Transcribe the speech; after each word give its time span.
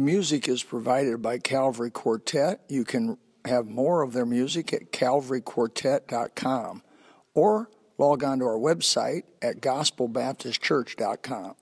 The 0.00 0.06
music 0.06 0.48
is 0.48 0.62
provided 0.62 1.20
by 1.20 1.36
Calvary 1.36 1.90
Quartet. 1.90 2.62
You 2.70 2.86
can 2.86 3.18
have 3.44 3.66
more 3.66 4.00
of 4.00 4.14
their 4.14 4.24
music 4.24 4.72
at 4.72 4.92
calvaryquartet.com 4.92 6.82
or 7.34 7.68
log 7.98 8.24
on 8.24 8.38
to 8.38 8.46
our 8.46 8.56
website 8.56 9.24
at 9.42 9.60
gospelbaptistchurch.com. 9.60 11.54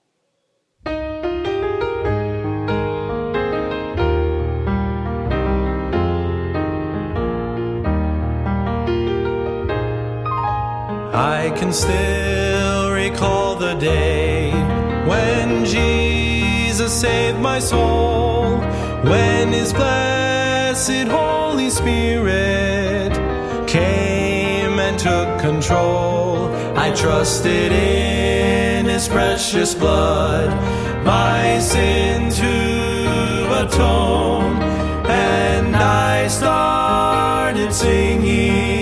I 11.13 11.53
can 11.57 11.73
still 11.73 12.91
recall 12.93 13.57
the 13.57 13.73
day 13.73 14.38
Saved 16.89 17.39
my 17.39 17.59
soul, 17.59 18.57
when 19.03 19.53
His 19.53 19.71
blessed 19.71 21.07
Holy 21.07 21.69
Spirit 21.69 23.13
came 23.67 24.79
and 24.79 24.97
took 24.97 25.39
control. 25.39 26.51
I 26.75 26.91
trusted 26.91 27.71
in 27.71 28.87
His 28.87 29.07
precious 29.07 29.75
blood, 29.75 30.49
my 31.05 31.59
sin 31.59 32.31
to 32.31 33.65
atone, 33.65 34.59
and 35.05 35.75
I 35.75 36.27
started 36.27 37.71
singing. 37.71 38.78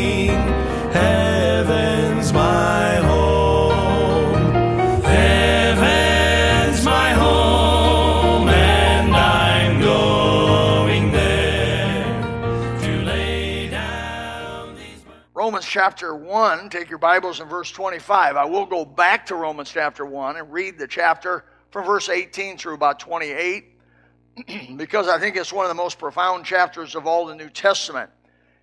Chapter 15.77 16.15
1, 16.15 16.71
take 16.71 16.89
your 16.89 16.97
Bibles 16.97 17.39
in 17.39 17.47
verse 17.47 17.70
25. 17.70 18.35
I 18.35 18.45
will 18.45 18.65
go 18.65 18.83
back 18.83 19.27
to 19.27 19.35
Romans 19.35 19.70
chapter 19.71 20.07
1 20.07 20.37
and 20.37 20.51
read 20.51 20.79
the 20.79 20.87
chapter 20.87 21.45
from 21.70 21.85
verse 21.85 22.09
18 22.09 22.57
through 22.57 22.73
about 22.73 22.99
28 22.99 23.77
because 24.75 25.07
I 25.07 25.20
think 25.20 25.35
it's 25.35 25.53
one 25.53 25.65
of 25.65 25.70
the 25.70 25.75
most 25.75 25.99
profound 25.99 26.45
chapters 26.45 26.95
of 26.95 27.05
all 27.05 27.27
the 27.27 27.35
New 27.35 27.51
Testament. 27.51 28.09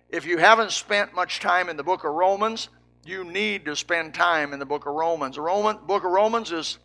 If 0.09 0.25
you 0.25 0.39
haven't 0.39 0.73
spent 0.73 1.15
much 1.15 1.39
time 1.39 1.69
in 1.69 1.77
the 1.77 1.83
book 1.83 2.03
of 2.03 2.11
Romans, 2.11 2.67
you 3.05 3.23
need 3.23 3.63
to 3.63 3.77
spend 3.77 4.13
time 4.13 4.51
in 4.51 4.59
the 4.59 4.65
book 4.65 4.85
of 4.85 4.93
Romans. 4.93 5.35
The 5.37 5.41
Roman, 5.41 5.77
book 5.87 6.03
of 6.03 6.11
Romans 6.11 6.51
is 6.51 6.79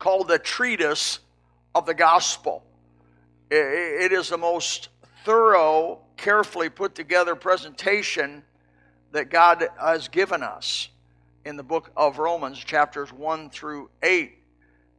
called 0.00 0.26
the 0.26 0.40
treatise 0.40 1.20
of 1.76 1.86
the 1.86 1.94
gospel. 1.94 2.64
It 3.52 4.10
is 4.10 4.30
the 4.30 4.36
most 4.36 4.88
thorough, 5.24 6.00
carefully 6.16 6.70
put 6.70 6.96
together 6.96 7.36
presentation 7.36 8.42
that 9.12 9.30
God 9.30 9.66
has 9.80 10.08
given 10.08 10.42
us 10.42 10.88
in 11.44 11.56
the 11.56 11.62
book 11.62 11.90
of 11.96 12.18
Romans, 12.18 12.58
chapters 12.58 13.12
1 13.12 13.50
through 13.50 13.90
8. 14.02 14.34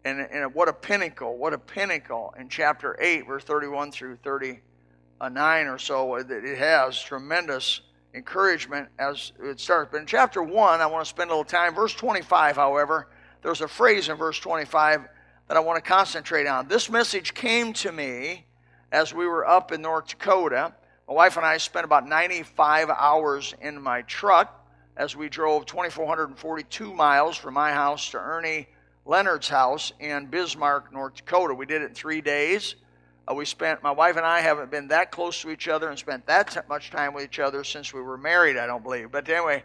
And, 0.05 0.19
and 0.19 0.53
what 0.53 0.69
a 0.69 0.73
pinnacle, 0.73 1.37
what 1.37 1.53
a 1.53 1.57
pinnacle 1.57 2.33
in 2.39 2.49
chapter 2.49 2.97
8, 2.99 3.27
verse 3.27 3.43
31 3.43 3.91
through 3.91 4.17
39 4.23 5.67
or 5.67 5.77
so. 5.77 6.15
It 6.15 6.57
has 6.57 7.01
tremendous 7.01 7.81
encouragement 8.13 8.89
as 8.97 9.33
it 9.43 9.59
starts. 9.59 9.89
But 9.91 10.01
in 10.01 10.07
chapter 10.07 10.41
1, 10.41 10.81
I 10.81 10.85
want 10.87 11.05
to 11.05 11.09
spend 11.09 11.29
a 11.29 11.33
little 11.33 11.43
time. 11.43 11.75
Verse 11.75 11.93
25, 11.93 12.55
however, 12.55 13.07
there's 13.41 13.61
a 13.61 13.67
phrase 13.67 14.09
in 14.09 14.17
verse 14.17 14.39
25 14.39 15.07
that 15.47 15.57
I 15.57 15.59
want 15.59 15.83
to 15.83 15.87
concentrate 15.87 16.47
on. 16.47 16.67
This 16.67 16.89
message 16.89 17.33
came 17.33 17.73
to 17.73 17.91
me 17.91 18.45
as 18.91 19.13
we 19.13 19.27
were 19.27 19.47
up 19.47 19.71
in 19.71 19.81
North 19.81 20.07
Dakota. 20.07 20.73
My 21.09 21.15
wife 21.15 21.37
and 21.37 21.45
I 21.45 21.57
spent 21.57 21.85
about 21.85 22.07
95 22.07 22.91
hours 22.91 23.55
in 23.61 23.81
my 23.81 24.03
truck 24.03 24.63
as 24.95 25.15
we 25.15 25.27
drove 25.27 25.65
2,442 25.65 26.93
miles 26.93 27.35
from 27.35 27.55
my 27.55 27.71
house 27.71 28.11
to 28.11 28.19
Ernie 28.19 28.67
Leonard's 29.07 29.49
house 29.49 29.91
in 29.99 30.27
Bismarck, 30.27 30.93
North 30.93 31.15
Dakota. 31.15 31.55
We 31.55 31.65
did 31.65 31.81
it 31.81 31.85
in 31.85 31.95
three 31.95 32.21
days. 32.21 32.75
Uh, 33.27 33.33
we 33.33 33.45
spent, 33.45 33.81
my 33.81 33.89
wife 33.89 34.17
and 34.17 34.25
I 34.25 34.41
haven't 34.41 34.69
been 34.69 34.89
that 34.89 35.09
close 35.09 35.41
to 35.41 35.49
each 35.49 35.67
other 35.67 35.89
and 35.89 35.97
spent 35.97 36.27
that 36.27 36.51
t- 36.51 36.59
much 36.69 36.91
time 36.91 37.15
with 37.15 37.23
each 37.23 37.39
other 37.39 37.63
since 37.63 37.91
we 37.91 38.01
were 38.01 38.15
married, 38.15 38.55
I 38.55 38.67
don't 38.67 38.83
believe. 38.83 39.11
But 39.11 39.27
anyway, 39.27 39.63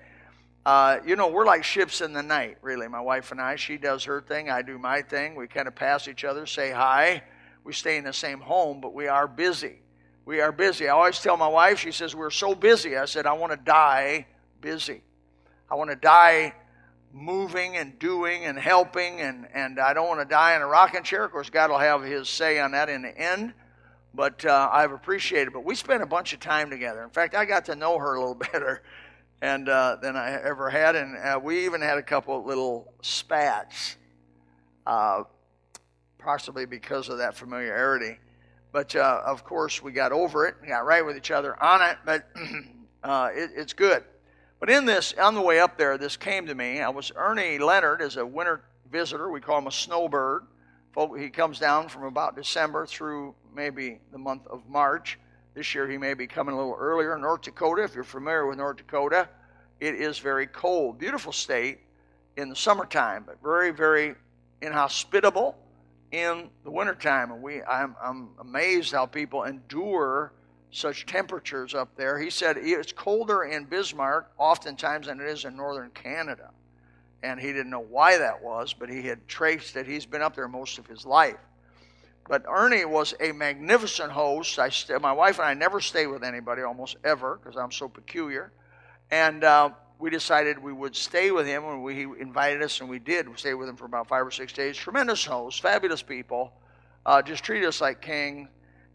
uh, 0.65 1.01
you 1.05 1.15
know, 1.15 1.29
we're 1.29 1.45
like 1.45 1.63
ships 1.63 2.01
in 2.01 2.15
the 2.15 2.23
night, 2.23 2.57
really, 2.63 2.89
my 2.89 3.03
wife 3.03 3.33
and 3.33 3.41
I. 3.41 3.57
She 3.57 3.77
does 3.77 4.05
her 4.05 4.23
thing, 4.23 4.49
I 4.49 4.63
do 4.63 4.79
my 4.79 5.03
thing. 5.03 5.35
We 5.35 5.47
kind 5.47 5.69
of 5.69 5.75
pass 5.75 6.09
each 6.09 6.25
other, 6.25 6.47
say 6.47 6.71
hi. 6.71 7.23
We 7.65 7.75
stay 7.75 7.99
in 7.99 8.05
the 8.05 8.15
same 8.15 8.41
home, 8.41 8.81
but 8.81 8.95
we 8.95 9.09
are 9.09 9.29
busy. 9.29 9.81
We 10.27 10.41
are 10.41 10.53
busy. 10.53 10.89
I 10.89 10.93
always 10.93 11.21
tell 11.21 11.37
my 11.37 11.49
wife, 11.49 11.79
she 11.79 11.93
says, 11.93 12.15
We're 12.15 12.31
so 12.31 12.55
busy. 12.55 12.97
I 12.97 13.05
said, 13.05 13.27
I 13.27 13.35
want 13.35 13.53
to 13.53 13.59
die 13.59 14.27
busy. 14.61 15.03
I 15.71 15.75
want 15.75 15.91
to 15.91 15.97
die 15.97 16.55
moving 17.13 17.77
and 17.77 17.99
doing 17.99 18.45
and 18.45 18.59
helping, 18.59 19.21
and, 19.21 19.47
and 19.55 19.79
I 19.79 19.93
don't 19.93 20.09
want 20.09 20.21
to 20.21 20.27
die 20.27 20.57
in 20.57 20.63
a 20.63 20.67
rocking 20.67 21.03
chair. 21.03 21.25
Of 21.25 21.33
course, 21.33 21.51
God 21.51 21.71
will 21.71 21.79
have 21.79 22.03
His 22.03 22.29
say 22.29 22.59
on 22.59 22.73
that 22.73 22.89
in 22.89 23.03
the 23.03 23.17
end, 23.17 23.53
but 24.15 24.45
uh, 24.45 24.71
I've 24.73 24.93
appreciated. 24.93 25.53
But 25.53 25.65
we 25.65 25.75
spent 25.75 26.03
a 26.03 26.07
bunch 26.07 26.33
of 26.33 26.41
time 26.41 26.71
together. 26.71 27.03
In 27.05 27.11
fact, 27.11 27.35
I 27.35 27.45
got 27.45 27.67
to 27.67 27.77
know 27.77 27.99
her 27.99 28.15
a 28.15 28.19
little 28.19 28.35
better 28.53 28.83
and 29.43 29.69
uh, 29.69 29.97
than 30.01 30.17
I 30.17 30.41
ever 30.43 30.71
had, 30.71 30.97
and 30.97 31.19
uh, 31.19 31.39
we 31.43 31.67
even 31.67 31.83
had 31.83 31.99
a 31.99 32.03
couple 32.03 32.43
little 32.45 32.93
spats, 33.03 33.97
uh, 34.87 35.25
possibly 36.19 36.65
because 36.65 37.11
of 37.11 37.19
that 37.19 37.35
familiarity. 37.35 38.19
But 38.75 38.97
uh, 38.97 39.23
of 39.25 39.45
course, 39.45 39.81
we 39.81 39.93
got 39.93 40.11
over 40.11 40.49
it, 40.49 40.57
and 40.59 40.69
got 40.69 40.85
right 40.85 41.07
with 41.07 41.17
each 41.17 41.31
other 41.31 41.63
on 41.63 41.81
it. 41.81 41.97
But 42.05 42.27
uh, 43.05 43.29
it, 43.33 43.51
it's 43.55 43.73
good. 43.73 44.03
But 44.59 44.69
in 44.69 44.85
this, 44.85 45.15
on 45.17 45.35
the 45.37 45.41
way 45.41 45.61
up 45.61 45.79
there, 45.79 45.97
this 45.97 46.17
came 46.17 46.45
to 46.49 46.57
me. 46.57 46.81
I 46.81 46.89
was 46.89 47.13
Ernie 47.15 47.61
Leonard 47.61 48.03
is 48.03 48.17
a 48.17 48.27
winter 48.27 48.63
visitor. 48.91 49.31
We 49.31 49.41
call 49.41 49.59
him 49.59 49.69
a 49.69 49.73
snowbird. 49.73 50.47
He 51.17 51.31
comes 51.31 51.61
down 51.61 51.89
from 51.89 52.03
about 52.03 52.35
December 52.35 52.85
through 52.85 53.37
maybe 53.55 54.01
the 54.11 54.19
month 54.19 54.45
of 54.49 54.69
March. 54.69 55.21
This 55.55 55.73
year 55.73 55.89
he 55.89 55.97
may 55.97 56.15
be 56.15 56.27
coming 56.27 56.53
a 56.53 56.59
little 56.59 56.77
earlier. 56.77 57.17
North 57.17 57.43
Dakota, 57.43 57.85
if 57.85 57.95
you're 57.95 58.03
familiar 58.03 58.45
with 58.45 58.59
North 58.59 58.79
Dakota, 58.79 59.29
it 59.79 59.95
is 59.95 60.19
very 60.19 60.49
cold. 60.49 60.99
Beautiful 60.99 61.31
state 61.33 61.79
in 62.37 62.49
the 62.49 62.57
summertime, 62.57 63.23
but 63.25 63.41
very, 63.41 63.71
very 63.71 64.17
inhospitable 64.63 65.57
in 66.15 66.49
the 66.63 66.71
wintertime. 66.71 67.33
And 67.33 67.43
we, 67.43 67.61
I'm, 67.63 67.97
I'm 68.03 68.29
amazed 68.41 68.93
how 68.93 69.07
people 69.07 69.43
endure 69.43 70.33
such 70.71 71.07
temperatures 71.07 71.75
up 71.75 71.97
there. 71.97 72.19
He 72.19 72.31
said 72.31 72.57
it's 72.57 72.93
colder 72.93 73.43
in 73.43 73.65
Bismarck 73.65 74.31
oftentimes 74.39 75.09
than 75.09 75.21
it 75.21 75.27
is 75.27 75.45
in 75.45 75.57
northern 75.57 75.91
Canada. 75.91 76.51
And 77.25 77.41
he 77.41 77.49
didn't 77.49 77.71
know 77.71 77.81
why 77.81 78.19
that 78.19 78.43
was, 78.43 78.75
but 78.75 78.89
he 78.89 79.03
had 79.03 79.27
traced 79.27 79.75
that 79.75 79.87
he's 79.87 80.07
been 80.07 80.23
up 80.23 80.37
there 80.37 80.47
most 80.47 80.79
of 80.79 80.87
his 80.87 81.05
life. 81.05 81.39
But 82.29 82.45
Ernie 82.49 82.85
was 82.85 83.15
a 83.21 83.33
magnificent 83.33 84.13
host. 84.13 84.59
I 84.59 84.69
st- 84.69 85.01
my 85.03 85.13
wife 85.13 85.39
and 85.39 85.49
I 85.49 85.55
never 85.55 85.81
stay 85.81 86.07
with 86.07 86.23
anybody 86.23 86.63
almost 86.63 86.97
ever 87.03 87.41
because 87.43 87.57
I'm 87.57 87.73
so 87.73 87.89
peculiar. 87.89 88.53
And 89.11 89.43
uh, 89.43 89.71
we 89.99 90.11
decided 90.11 90.59
we 90.59 90.73
would 90.73 90.97
stay 90.97 91.31
with 91.31 91.47
him, 91.47 91.65
and 91.65 91.83
we, 91.83 91.95
he 91.95 92.03
invited 92.03 92.63
us, 92.63 92.81
and 92.81 92.89
we 92.89 92.99
did. 92.99 93.29
We 93.29 93.37
stayed 93.37 93.55
with 93.55 93.69
him 93.69 93.77
for 93.77 93.85
about 93.85 94.09
five 94.09 94.27
or 94.27 94.31
six 94.31 94.53
days. 94.53 94.77
Tremendous 94.77 95.25
host, 95.25 95.61
fabulous 95.61 96.03
people. 96.03 96.53
Uh, 97.07 97.23
just 97.23 97.45
treated 97.45 97.67
us 97.67 97.81
like 97.81 98.01
king 98.01 98.49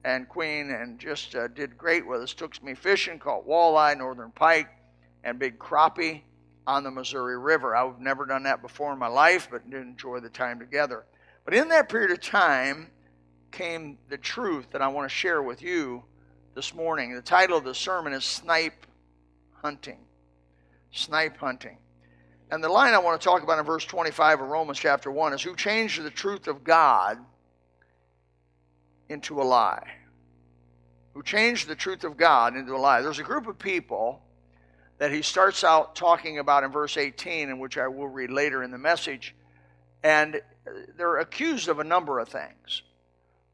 and 0.03 0.27
queen, 0.27 0.71
and 0.71 0.99
just 0.99 1.35
uh, 1.35 1.47
did 1.47 1.77
great 1.77 2.07
with 2.07 2.21
us. 2.21 2.33
Took 2.33 2.61
me 2.63 2.73
fishing, 2.73 3.19
caught 3.19 3.47
walleye, 3.47 3.97
northern 3.97 4.31
pike, 4.31 4.69
and 5.23 5.39
big 5.39 5.57
crappie 5.57 6.21
on 6.67 6.83
the 6.83 6.91
Missouri 6.91 7.37
River. 7.37 7.75
I've 7.75 7.99
never 7.99 8.25
done 8.25 8.43
that 8.43 8.61
before 8.61 8.93
in 8.93 8.99
my 8.99 9.07
life, 9.07 9.47
but 9.49 9.69
did 9.69 9.81
enjoy 9.81 10.19
the 10.19 10.29
time 10.29 10.59
together. 10.59 11.05
But 11.45 11.53
in 11.53 11.69
that 11.69 11.89
period 11.89 12.11
of 12.11 12.21
time 12.21 12.91
came 13.51 13.97
the 14.09 14.17
truth 14.17 14.67
that 14.71 14.81
I 14.81 14.87
want 14.87 15.09
to 15.09 15.15
share 15.15 15.41
with 15.41 15.61
you 15.61 16.03
this 16.55 16.75
morning. 16.75 17.15
The 17.15 17.21
title 17.21 17.57
of 17.57 17.63
the 17.63 17.73
sermon 17.73 18.13
is 18.13 18.23
Snipe 18.23 18.85
Hunting. 19.61 19.99
Snipe 20.91 21.37
Hunting. 21.37 21.77
And 22.51 22.63
the 22.63 22.69
line 22.69 22.93
I 22.93 22.99
want 22.99 23.19
to 23.19 23.23
talk 23.23 23.43
about 23.43 23.59
in 23.59 23.65
verse 23.65 23.85
25 23.85 24.41
of 24.41 24.47
Romans 24.47 24.79
chapter 24.79 25.11
1 25.11 25.33
is 25.33 25.41
Who 25.41 25.55
changed 25.55 26.01
the 26.03 26.09
truth 26.09 26.47
of 26.47 26.63
God 26.63 27.19
into 29.07 29.41
a 29.41 29.43
lie? 29.43 29.87
Who 31.13 31.23
changed 31.23 31.67
the 31.67 31.75
truth 31.75 32.03
of 32.03 32.17
God 32.17 32.55
into 32.55 32.75
a 32.75 32.77
lie? 32.77 33.01
There's 33.01 33.19
a 33.19 33.23
group 33.23 33.47
of 33.47 33.59
people 33.59 34.21
that 34.97 35.11
he 35.11 35.21
starts 35.21 35.63
out 35.63 35.95
talking 35.95 36.39
about 36.39 36.63
in 36.63 36.71
verse 36.71 36.97
18, 36.97 37.49
and 37.49 37.59
which 37.59 37.77
I 37.77 37.87
will 37.87 38.07
read 38.07 38.31
later 38.31 38.63
in 38.63 38.71
the 38.71 38.77
message. 38.77 39.35
And 40.03 40.41
they're 40.97 41.17
accused 41.17 41.67
of 41.67 41.79
a 41.79 41.83
number 41.83 42.19
of 42.19 42.29
things. 42.29 42.83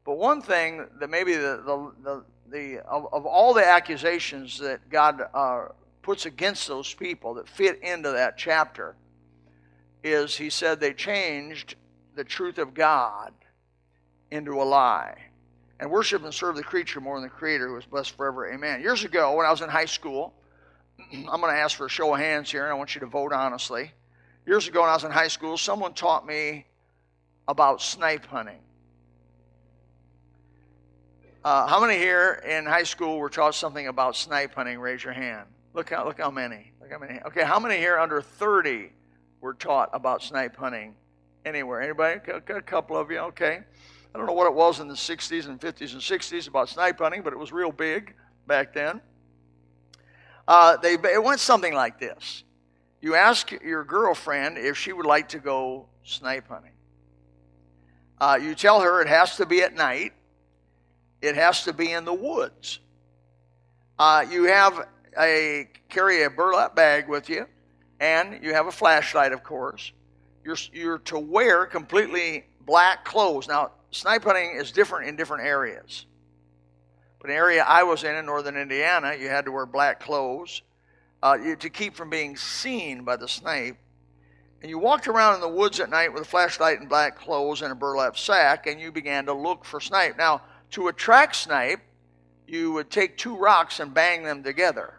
But 0.04 0.18
one 0.18 0.40
thing 0.40 0.86
that 1.00 1.10
maybe 1.10 1.34
the, 1.34 1.62
the, 1.64 1.92
the, 2.02 2.24
the 2.48 2.78
of, 2.86 3.12
of, 3.12 3.26
all 3.26 3.54
the 3.54 3.66
accusations 3.66 4.58
that 4.58 4.88
God 4.88 5.20
uh, 5.34 5.66
puts 6.06 6.24
against 6.24 6.68
those 6.68 6.94
people 6.94 7.34
that 7.34 7.48
fit 7.48 7.82
into 7.82 8.12
that 8.12 8.38
chapter 8.38 8.94
is 10.04 10.36
he 10.36 10.48
said 10.48 10.78
they 10.78 10.92
changed 10.92 11.74
the 12.14 12.22
truth 12.22 12.58
of 12.58 12.74
God 12.74 13.32
into 14.30 14.52
a 14.52 14.62
lie. 14.62 15.18
and 15.80 15.90
worship 15.90 16.22
and 16.22 16.32
serve 16.32 16.54
the 16.54 16.62
creature 16.62 17.00
more 17.00 17.16
than 17.16 17.28
the 17.28 17.34
creator 17.34 17.68
who 17.68 17.76
is 17.76 17.84
blessed 17.84 18.16
forever. 18.16 18.50
Amen. 18.50 18.80
Years 18.80 19.02
ago, 19.04 19.34
when 19.34 19.44
I 19.44 19.50
was 19.50 19.62
in 19.62 19.68
high 19.68 19.84
school, 19.84 20.32
I'm 21.12 21.40
going 21.40 21.52
to 21.52 21.60
ask 21.60 21.76
for 21.76 21.86
a 21.86 21.90
show 21.90 22.14
of 22.14 22.20
hands 22.20 22.52
here, 22.52 22.62
and 22.62 22.70
I 22.70 22.74
want 22.74 22.94
you 22.94 23.00
to 23.00 23.06
vote 23.06 23.32
honestly. 23.32 23.90
Years 24.46 24.68
ago, 24.68 24.82
when 24.82 24.90
I 24.90 24.94
was 24.94 25.02
in 25.02 25.10
high 25.10 25.26
school, 25.26 25.58
someone 25.58 25.92
taught 25.92 26.24
me 26.24 26.66
about 27.48 27.82
snipe 27.82 28.24
hunting. 28.26 28.60
Uh, 31.44 31.66
how 31.66 31.80
many 31.80 31.98
here 31.98 32.42
in 32.48 32.64
high 32.64 32.84
school 32.84 33.18
were 33.18 33.28
taught 33.28 33.56
something 33.56 33.88
about 33.88 34.14
snipe 34.14 34.54
hunting? 34.54 34.78
Raise 34.78 35.02
your 35.02 35.12
hand. 35.12 35.46
Look 35.76 35.90
how 35.90 36.06
look 36.06 36.18
how 36.18 36.30
many. 36.30 36.72
Look 36.80 36.90
how 36.90 36.98
many. 36.98 37.20
Okay, 37.26 37.44
how 37.44 37.60
many 37.60 37.76
here 37.76 37.98
under 37.98 38.22
30 38.22 38.88
were 39.42 39.52
taught 39.52 39.90
about 39.92 40.22
snipe 40.22 40.56
hunting 40.56 40.94
anywhere? 41.44 41.82
Anybody? 41.82 42.18
Got 42.24 42.56
a 42.56 42.62
couple 42.62 42.96
of 42.96 43.10
you. 43.10 43.18
Okay. 43.18 43.60
I 44.14 44.18
don't 44.18 44.26
know 44.26 44.32
what 44.32 44.46
it 44.46 44.54
was 44.54 44.80
in 44.80 44.88
the 44.88 44.94
60s 44.94 45.46
and 45.46 45.60
50s 45.60 45.92
and 45.92 46.00
60s 46.00 46.48
about 46.48 46.70
snipe 46.70 46.98
hunting, 46.98 47.20
but 47.20 47.34
it 47.34 47.38
was 47.38 47.52
real 47.52 47.70
big 47.70 48.14
back 48.46 48.72
then. 48.72 49.02
Uh, 50.48 50.78
they, 50.78 50.94
it 50.94 51.22
went 51.22 51.40
something 51.40 51.74
like 51.74 52.00
this 52.00 52.42
You 53.02 53.14
ask 53.14 53.52
your 53.52 53.84
girlfriend 53.84 54.56
if 54.56 54.78
she 54.78 54.94
would 54.94 55.04
like 55.04 55.28
to 55.28 55.38
go 55.38 55.88
snipe 56.04 56.48
hunting. 56.48 56.72
Uh, 58.18 58.38
you 58.40 58.54
tell 58.54 58.80
her 58.80 59.02
it 59.02 59.08
has 59.08 59.36
to 59.36 59.44
be 59.44 59.60
at 59.60 59.74
night, 59.74 60.14
it 61.20 61.34
has 61.34 61.64
to 61.64 61.74
be 61.74 61.92
in 61.92 62.06
the 62.06 62.14
woods. 62.14 62.80
Uh, 63.98 64.24
you 64.30 64.44
have 64.44 64.86
a 65.18 65.68
carry 65.88 66.22
a 66.22 66.30
burlap 66.30 66.74
bag 66.74 67.08
with 67.08 67.28
you, 67.28 67.46
and 68.00 68.42
you 68.42 68.54
have 68.54 68.66
a 68.66 68.72
flashlight, 68.72 69.32
of 69.32 69.42
course. 69.42 69.92
You're, 70.44 70.56
you're 70.72 70.98
to 70.98 71.18
wear 71.18 71.66
completely 71.66 72.44
black 72.60 73.04
clothes. 73.04 73.48
Now, 73.48 73.72
snipe 73.90 74.24
hunting 74.24 74.56
is 74.56 74.72
different 74.72 75.08
in 75.08 75.16
different 75.16 75.44
areas. 75.44 76.06
But 77.20 77.30
an 77.30 77.36
area 77.36 77.64
I 77.66 77.82
was 77.82 78.04
in 78.04 78.14
in 78.14 78.26
northern 78.26 78.56
Indiana, 78.56 79.14
you 79.18 79.28
had 79.28 79.46
to 79.46 79.52
wear 79.52 79.66
black 79.66 80.00
clothes 80.00 80.62
uh, 81.22 81.36
to 81.58 81.70
keep 81.70 81.96
from 81.96 82.10
being 82.10 82.36
seen 82.36 83.04
by 83.04 83.16
the 83.16 83.26
snipe. 83.26 83.76
And 84.62 84.70
you 84.70 84.78
walked 84.78 85.08
around 85.08 85.36
in 85.36 85.40
the 85.40 85.48
woods 85.48 85.80
at 85.80 85.90
night 85.90 86.12
with 86.12 86.22
a 86.22 86.26
flashlight 86.26 86.80
and 86.80 86.88
black 86.88 87.18
clothes 87.18 87.62
and 87.62 87.72
a 87.72 87.74
burlap 87.74 88.16
sack, 88.16 88.66
and 88.66 88.80
you 88.80 88.92
began 88.92 89.26
to 89.26 89.32
look 89.32 89.64
for 89.64 89.80
snipe. 89.80 90.16
Now, 90.16 90.42
to 90.72 90.88
attract 90.88 91.36
snipe, 91.36 91.80
you 92.46 92.72
would 92.72 92.90
take 92.90 93.16
two 93.16 93.36
rocks 93.36 93.80
and 93.80 93.92
bang 93.92 94.22
them 94.22 94.42
together. 94.42 94.94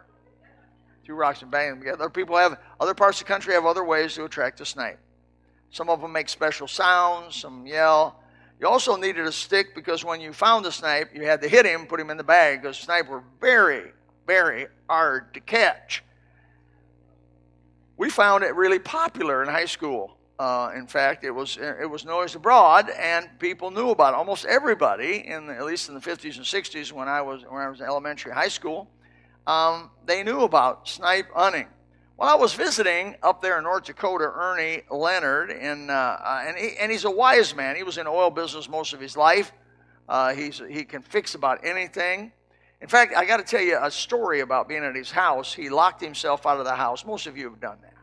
Two 1.08 1.14
rocks 1.14 1.40
and 1.40 1.50
bang 1.50 1.70
them 1.70 1.78
together. 1.78 2.02
Other 2.02 2.10
people 2.10 2.36
have, 2.36 2.58
other 2.78 2.92
parts 2.92 3.18
of 3.18 3.26
the 3.26 3.32
country 3.32 3.54
have 3.54 3.64
other 3.64 3.82
ways 3.82 4.12
to 4.16 4.24
attract 4.26 4.60
a 4.60 4.66
snipe. 4.66 4.98
Some 5.70 5.88
of 5.88 6.02
them 6.02 6.12
make 6.12 6.28
special 6.28 6.68
sounds, 6.68 7.34
some 7.34 7.66
yell. 7.66 8.20
You 8.60 8.68
also 8.68 8.94
needed 8.94 9.24
a 9.24 9.32
stick 9.32 9.74
because 9.74 10.04
when 10.04 10.20
you 10.20 10.34
found 10.34 10.66
the 10.66 10.70
snipe, 10.70 11.14
you 11.14 11.24
had 11.24 11.40
to 11.40 11.48
hit 11.48 11.64
him, 11.64 11.86
put 11.86 11.98
him 11.98 12.10
in 12.10 12.18
the 12.18 12.24
bag, 12.24 12.60
because 12.60 12.76
snipe 12.76 13.08
were 13.08 13.22
very, 13.40 13.92
very 14.26 14.66
hard 14.86 15.32
to 15.32 15.40
catch. 15.40 16.04
We 17.96 18.10
found 18.10 18.44
it 18.44 18.54
really 18.54 18.78
popular 18.78 19.42
in 19.42 19.48
high 19.48 19.64
school. 19.64 20.14
Uh, 20.38 20.72
in 20.76 20.86
fact, 20.86 21.24
it 21.24 21.30
was 21.30 21.56
it 21.56 21.88
was 21.88 22.04
noised 22.04 22.36
abroad, 22.36 22.90
and 22.90 23.30
people 23.38 23.70
knew 23.70 23.88
about 23.88 24.12
it. 24.12 24.18
Almost 24.18 24.44
everybody, 24.44 25.26
in 25.26 25.46
the, 25.46 25.54
at 25.54 25.64
least 25.64 25.88
in 25.88 25.94
the 25.94 26.00
50s 26.02 26.36
and 26.36 26.44
60s, 26.44 26.92
when 26.92 27.08
I 27.08 27.22
was 27.22 27.44
when 27.48 27.62
I 27.62 27.70
was 27.70 27.80
in 27.80 27.86
elementary, 27.86 28.30
high 28.30 28.48
school, 28.48 28.90
um, 29.48 29.90
they 30.04 30.22
knew 30.22 30.42
about 30.42 30.86
snipe 30.86 31.32
hunting. 31.34 31.66
Well, 32.18 32.28
I 32.28 32.34
was 32.34 32.52
visiting 32.52 33.16
up 33.22 33.40
there 33.40 33.56
in 33.56 33.64
North 33.64 33.84
Dakota, 33.84 34.24
Ernie 34.24 34.82
Leonard, 34.90 35.50
and, 35.50 35.90
uh, 35.90 35.94
uh, 35.94 36.44
and, 36.46 36.56
he, 36.58 36.76
and 36.76 36.92
he's 36.92 37.04
a 37.04 37.10
wise 37.10 37.56
man. 37.56 37.74
He 37.74 37.82
was 37.82 37.96
in 37.96 38.06
oil 38.06 38.28
business 38.28 38.68
most 38.68 38.92
of 38.92 39.00
his 39.00 39.16
life. 39.16 39.52
Uh, 40.06 40.34
he's, 40.34 40.60
he 40.68 40.84
can 40.84 41.00
fix 41.00 41.34
about 41.34 41.64
anything. 41.64 42.32
In 42.82 42.88
fact, 42.88 43.14
I 43.16 43.24
got 43.24 43.38
to 43.38 43.42
tell 43.42 43.62
you 43.62 43.78
a 43.80 43.90
story 43.90 44.40
about 44.40 44.68
being 44.68 44.84
at 44.84 44.94
his 44.94 45.10
house. 45.10 45.54
He 45.54 45.70
locked 45.70 46.02
himself 46.02 46.44
out 46.44 46.58
of 46.58 46.66
the 46.66 46.74
house. 46.74 47.06
Most 47.06 47.26
of 47.26 47.36
you 47.38 47.48
have 47.48 47.60
done 47.60 47.78
that. 47.82 47.94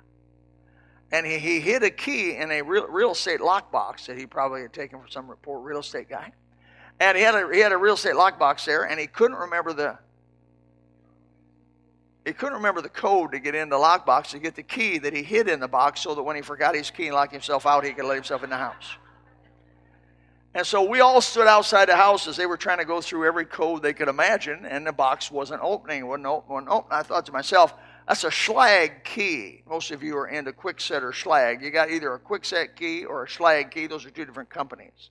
And 1.11 1.27
he, 1.27 1.37
he 1.37 1.59
hid 1.59 1.83
a 1.83 1.91
key 1.91 2.35
in 2.35 2.49
a 2.51 2.63
real, 2.63 2.87
real 2.87 3.11
estate 3.11 3.39
lockbox 3.39 4.07
that 4.07 4.17
he 4.17 4.25
probably 4.25 4.61
had 4.61 4.73
taken 4.73 4.99
from 4.99 5.09
some 5.09 5.31
poor 5.43 5.59
real 5.59 5.79
estate 5.79 6.09
guy. 6.09 6.31
And 6.99 7.15
he 7.15 7.23
had 7.23 7.35
a, 7.35 7.53
he 7.53 7.59
had 7.59 7.71
a 7.71 7.77
real 7.77 7.93
estate 7.93 8.15
lockbox 8.15 8.65
there, 8.65 8.83
and 8.83 8.99
he 8.99 9.05
couldn't 9.05 9.37
remember 9.37 9.73
the 9.73 9.99
he 12.25 12.33
couldn't 12.33 12.55
remember 12.55 12.81
the 12.81 12.89
code 12.89 13.31
to 13.33 13.39
get 13.39 13.53
in 13.53 13.69
the 13.69 13.75
lockbox 13.75 14.29
to 14.29 14.39
get 14.39 14.55
the 14.55 14.63
key 14.63 14.97
that 14.97 15.13
he 15.13 15.21
hid 15.21 15.47
in 15.47 15.59
the 15.59 15.67
box 15.67 16.01
so 16.01 16.15
that 16.15 16.23
when 16.23 16.35
he 16.35 16.41
forgot 16.41 16.75
his 16.75 16.89
key 16.89 17.05
and 17.05 17.15
locked 17.15 17.31
himself 17.31 17.65
out, 17.65 17.85
he 17.85 17.91
could 17.91 18.05
let 18.05 18.15
himself 18.15 18.43
in 18.43 18.49
the 18.49 18.57
house. 18.57 18.97
And 20.55 20.65
so 20.65 20.83
we 20.83 21.01
all 21.01 21.21
stood 21.21 21.47
outside 21.47 21.89
the 21.89 21.97
house 21.97 22.27
as 22.27 22.37
they 22.37 22.45
were 22.45 22.57
trying 22.57 22.77
to 22.79 22.85
go 22.85 23.01
through 23.01 23.27
every 23.27 23.45
code 23.45 23.83
they 23.83 23.93
could 23.93 24.07
imagine, 24.07 24.65
and 24.65 24.87
the 24.87 24.93
box 24.93 25.29
wasn't 25.29 25.61
opening. 25.61 26.07
Wasn't 26.07 26.25
open. 26.25 26.67
open. 26.69 26.87
I 26.91 27.03
thought 27.03 27.25
to 27.25 27.33
myself, 27.33 27.73
that's 28.07 28.23
a 28.23 28.29
Schlage 28.29 29.03
key. 29.03 29.63
Most 29.67 29.91
of 29.91 30.01
you 30.01 30.17
are 30.17 30.27
into 30.27 30.53
Kwikset 30.53 31.01
or 31.01 31.11
Schlage. 31.11 31.61
You 31.61 31.71
got 31.71 31.91
either 31.91 32.13
a 32.13 32.19
Kwikset 32.19 32.75
key 32.75 33.03
or 33.03 33.23
a 33.23 33.27
Schlage 33.27 33.69
key. 33.69 33.87
Those 33.87 34.05
are 34.05 34.09
two 34.09 34.25
different 34.25 34.49
companies. 34.49 35.09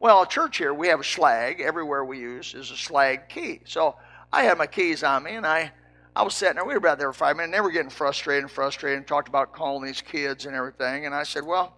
Well, 0.00 0.22
a 0.22 0.26
church 0.26 0.58
here, 0.58 0.74
we 0.74 0.88
have 0.88 1.00
a 1.00 1.04
Schlage. 1.04 1.60
Everywhere 1.60 2.04
we 2.04 2.18
use 2.18 2.52
is 2.54 2.70
a 2.70 2.74
Schlage 2.74 3.28
key. 3.28 3.60
So 3.66 3.94
I 4.32 4.42
had 4.42 4.58
my 4.58 4.66
keys 4.66 5.04
on 5.04 5.22
me, 5.22 5.36
and 5.36 5.46
I 5.46 5.70
I 6.20 6.22
was 6.22 6.34
sitting 6.34 6.56
there, 6.56 6.66
we 6.66 6.74
were 6.74 6.78
about 6.78 6.98
there 6.98 7.10
for 7.14 7.18
five 7.18 7.36
minutes, 7.36 7.46
and 7.46 7.54
they 7.54 7.62
were 7.62 7.70
getting 7.70 7.88
frustrated 7.88 8.42
and 8.42 8.50
frustrated 8.50 8.98
and 8.98 9.06
talked 9.06 9.28
about 9.28 9.54
calling 9.54 9.86
these 9.86 10.02
kids 10.02 10.44
and 10.44 10.54
everything. 10.54 11.06
And 11.06 11.14
I 11.14 11.22
said, 11.22 11.46
Well, 11.46 11.74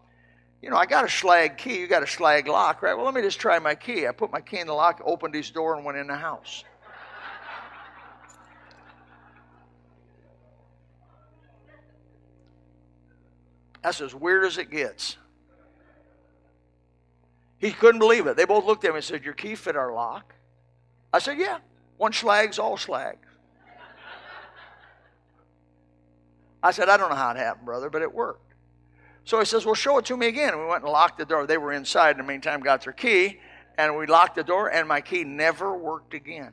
you 0.60 0.68
know, 0.68 0.76
I 0.76 0.84
got 0.84 1.04
a 1.04 1.06
Schlage 1.06 1.56
key, 1.56 1.78
you 1.78 1.86
got 1.86 2.02
a 2.02 2.06
Schlage 2.06 2.48
lock, 2.48 2.82
right? 2.82 2.96
Well, 2.96 3.04
let 3.04 3.14
me 3.14 3.22
just 3.22 3.38
try 3.38 3.60
my 3.60 3.76
key. 3.76 4.08
I 4.08 4.10
put 4.10 4.32
my 4.32 4.40
key 4.40 4.58
in 4.58 4.66
the 4.66 4.72
lock, 4.72 5.00
opened 5.04 5.36
his 5.36 5.48
door, 5.52 5.76
and 5.76 5.84
went 5.84 5.96
in 5.96 6.08
the 6.08 6.16
house. 6.16 6.64
That's 13.80 14.00
as 14.00 14.12
weird 14.12 14.44
as 14.44 14.58
it 14.58 14.72
gets. 14.72 15.18
He 17.58 17.70
couldn't 17.70 18.00
believe 18.00 18.26
it. 18.26 18.36
They 18.36 18.44
both 18.44 18.64
looked 18.64 18.84
at 18.84 18.90
me 18.90 18.96
and 18.96 19.04
said, 19.04 19.22
Your 19.22 19.34
key 19.34 19.54
fit 19.54 19.76
our 19.76 19.92
lock? 19.92 20.34
I 21.12 21.20
said, 21.20 21.38
Yeah. 21.38 21.58
One 21.96 22.10
Schlage's 22.10 22.58
all 22.58 22.76
Schlage. 22.76 23.21
I 26.62 26.70
said, 26.70 26.88
I 26.88 26.96
don't 26.96 27.10
know 27.10 27.16
how 27.16 27.30
it 27.30 27.36
happened, 27.36 27.66
brother, 27.66 27.90
but 27.90 28.02
it 28.02 28.12
worked. 28.12 28.54
So 29.24 29.38
he 29.38 29.44
says, 29.44 29.64
Well, 29.64 29.74
show 29.74 29.98
it 29.98 30.04
to 30.06 30.16
me 30.16 30.26
again. 30.26 30.58
We 30.58 30.66
went 30.66 30.82
and 30.82 30.92
locked 30.92 31.18
the 31.18 31.24
door. 31.24 31.46
They 31.46 31.58
were 31.58 31.72
inside 31.72 32.12
in 32.12 32.18
the 32.18 32.24
meantime, 32.24 32.60
got 32.60 32.84
their 32.84 32.92
key, 32.92 33.38
and 33.78 33.96
we 33.96 34.06
locked 34.06 34.36
the 34.36 34.44
door, 34.44 34.68
and 34.68 34.88
my 34.88 35.00
key 35.00 35.24
never 35.24 35.76
worked 35.76 36.14
again. 36.14 36.52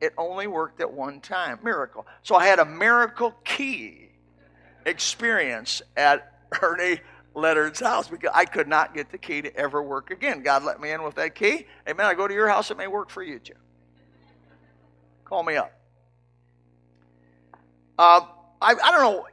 It 0.00 0.12
only 0.18 0.46
worked 0.46 0.80
at 0.80 0.92
one 0.92 1.20
time. 1.20 1.60
Miracle. 1.62 2.06
So 2.22 2.34
I 2.34 2.44
had 2.46 2.58
a 2.58 2.64
miracle 2.64 3.34
key 3.44 4.10
experience 4.84 5.80
at 5.96 6.32
Ernie 6.60 7.00
Leonard's 7.34 7.80
house 7.80 8.08
because 8.08 8.30
I 8.34 8.44
could 8.44 8.68
not 8.68 8.94
get 8.94 9.10
the 9.10 9.18
key 9.18 9.42
to 9.42 9.56
ever 9.56 9.82
work 9.82 10.10
again. 10.10 10.42
God 10.42 10.64
let 10.64 10.80
me 10.80 10.90
in 10.90 11.02
with 11.02 11.14
that 11.14 11.34
key. 11.34 11.66
Amen. 11.88 12.04
I 12.04 12.14
go 12.14 12.26
to 12.26 12.34
your 12.34 12.48
house, 12.48 12.70
it 12.70 12.76
may 12.76 12.88
work 12.88 13.10
for 13.10 13.22
you 13.22 13.38
too. 13.38 13.54
Call 15.24 15.42
me 15.42 15.56
up. 15.56 15.72
Uh, 17.98 18.20
I, 18.62 18.74
I, 18.80 18.92
don't 18.92 19.02
know, 19.02 19.26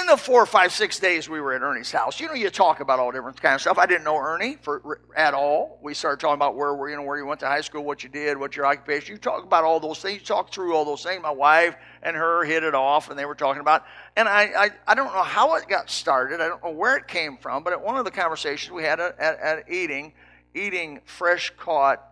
in 0.00 0.06
the 0.06 0.16
four, 0.16 0.46
five, 0.46 0.72
six 0.72 0.98
days 0.98 1.28
we 1.28 1.38
were 1.38 1.52
at 1.52 1.60
Ernie's 1.60 1.92
house, 1.92 2.18
you 2.18 2.26
know, 2.26 2.32
you 2.32 2.48
talk 2.48 2.80
about 2.80 2.98
all 2.98 3.12
different 3.12 3.40
kind 3.40 3.54
of 3.54 3.60
stuff. 3.60 3.76
I 3.76 3.84
didn't 3.84 4.04
know 4.04 4.16
Ernie 4.16 4.56
for 4.62 5.00
at 5.14 5.34
all. 5.34 5.78
We 5.82 5.92
started 5.92 6.18
talking 6.18 6.36
about 6.36 6.56
where, 6.56 6.74
where, 6.74 6.88
you 6.88 6.96
know, 6.96 7.02
where 7.02 7.18
you 7.18 7.26
went 7.26 7.40
to 7.40 7.46
high 7.46 7.60
school, 7.60 7.84
what 7.84 8.02
you 8.02 8.08
did, 8.08 8.38
what 8.38 8.56
your 8.56 8.64
occupation. 8.64 9.12
You 9.12 9.18
talk 9.18 9.44
about 9.44 9.64
all 9.64 9.80
those 9.80 10.00
things. 10.00 10.20
You 10.20 10.26
talk 10.26 10.50
through 10.50 10.74
all 10.74 10.86
those 10.86 11.02
things. 11.02 11.22
My 11.22 11.30
wife 11.30 11.76
and 12.02 12.16
her 12.16 12.42
hit 12.42 12.64
it 12.64 12.74
off, 12.74 13.10
and 13.10 13.18
they 13.18 13.26
were 13.26 13.34
talking 13.34 13.60
about. 13.60 13.84
And 14.16 14.26
I, 14.26 14.44
I, 14.56 14.70
I 14.86 14.94
don't 14.94 15.12
know 15.12 15.22
how 15.22 15.56
it 15.56 15.68
got 15.68 15.90
started. 15.90 16.40
I 16.40 16.48
don't 16.48 16.64
know 16.64 16.70
where 16.70 16.96
it 16.96 17.06
came 17.06 17.36
from, 17.36 17.62
but 17.62 17.74
at 17.74 17.82
one 17.82 17.98
of 17.98 18.06
the 18.06 18.10
conversations 18.10 18.72
we 18.72 18.82
had 18.82 18.98
at, 18.98 19.18
at, 19.18 19.40
at 19.40 19.70
eating, 19.70 20.14
eating 20.54 21.00
fresh 21.04 21.52
caught 21.58 22.02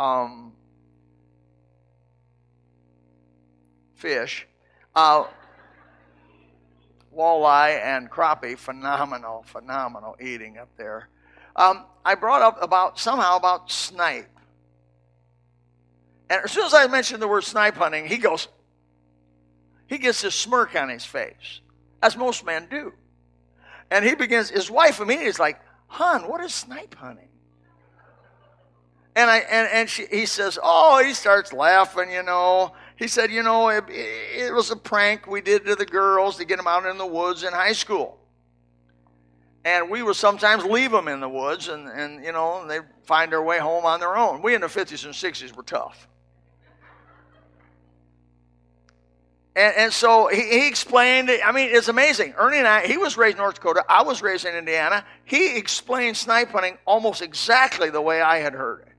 um, 0.00 0.54
fish 3.94 4.48
uh, 4.94 5.24
walleye 7.16 7.80
and 7.82 8.10
crappie, 8.10 8.56
phenomenal, 8.56 9.44
phenomenal 9.46 10.16
eating 10.20 10.58
up 10.58 10.68
there. 10.76 11.08
Um, 11.56 11.84
I 12.04 12.14
brought 12.14 12.42
up 12.42 12.62
about 12.62 12.98
somehow 12.98 13.36
about 13.36 13.70
snipe. 13.70 14.28
And 16.28 16.42
as 16.44 16.52
soon 16.52 16.64
as 16.64 16.74
I 16.74 16.86
mentioned 16.86 17.20
the 17.20 17.28
word 17.28 17.44
snipe 17.44 17.76
hunting, 17.76 18.06
he 18.06 18.16
goes, 18.16 18.48
he 19.86 19.98
gets 19.98 20.22
this 20.22 20.36
smirk 20.36 20.76
on 20.76 20.88
his 20.88 21.04
face, 21.04 21.60
as 22.00 22.16
most 22.16 22.44
men 22.44 22.68
do. 22.70 22.92
And 23.90 24.04
he 24.04 24.14
begins, 24.14 24.48
his 24.50 24.70
wife 24.70 25.00
immediately 25.00 25.28
is 25.28 25.40
like, 25.40 25.60
Hun, 25.88 26.28
what 26.28 26.40
is 26.44 26.54
snipe 26.54 26.94
hunting? 26.94 27.28
And 29.16 29.28
I 29.28 29.38
and, 29.38 29.68
and 29.72 29.90
she, 29.90 30.06
he 30.06 30.26
says, 30.26 30.56
Oh, 30.62 31.02
he 31.04 31.12
starts 31.12 31.52
laughing, 31.52 32.12
you 32.12 32.22
know. 32.22 32.72
He 33.00 33.08
said, 33.08 33.32
You 33.32 33.42
know, 33.42 33.70
it, 33.70 33.84
it 33.88 34.54
was 34.54 34.70
a 34.70 34.76
prank 34.76 35.26
we 35.26 35.40
did 35.40 35.64
to 35.64 35.74
the 35.74 35.86
girls 35.86 36.36
to 36.36 36.44
get 36.44 36.58
them 36.58 36.66
out 36.66 36.84
in 36.84 36.98
the 36.98 37.06
woods 37.06 37.42
in 37.42 37.52
high 37.52 37.72
school. 37.72 38.18
and 39.64 39.90
we 39.90 40.02
would 40.02 40.16
sometimes 40.16 40.64
leave 40.64 40.90
them 40.90 41.08
in 41.08 41.20
the 41.20 41.28
woods, 41.28 41.68
and, 41.68 41.88
and 41.88 42.22
you 42.22 42.32
know, 42.32 42.66
they'd 42.66 42.82
find 43.04 43.32
their 43.32 43.42
way 43.42 43.58
home 43.58 43.86
on 43.86 44.00
their 44.00 44.16
own. 44.18 44.42
We 44.42 44.54
in 44.54 44.60
the 44.60 44.66
50s 44.66 45.04
and 45.06 45.14
60s 45.14 45.56
were 45.56 45.62
tough. 45.62 46.08
And, 49.56 49.74
and 49.76 49.92
so 49.92 50.28
he, 50.28 50.42
he 50.42 50.68
explained, 50.68 51.30
it. 51.30 51.40
I 51.44 51.52
mean, 51.52 51.70
it's 51.72 51.88
amazing. 51.88 52.34
Ernie 52.36 52.58
and 52.58 52.68
I, 52.68 52.86
he 52.86 52.98
was 52.98 53.16
raised 53.16 53.36
in 53.36 53.42
North 53.42 53.54
Dakota, 53.54 53.82
I 53.88 54.02
was 54.02 54.20
raised 54.20 54.44
in 54.44 54.54
Indiana. 54.54 55.06
He 55.24 55.56
explained 55.56 56.18
snipe 56.18 56.50
hunting 56.50 56.76
almost 56.86 57.22
exactly 57.22 57.88
the 57.88 58.02
way 58.02 58.20
I 58.20 58.40
had 58.40 58.52
heard 58.52 58.82
it. 58.82 58.92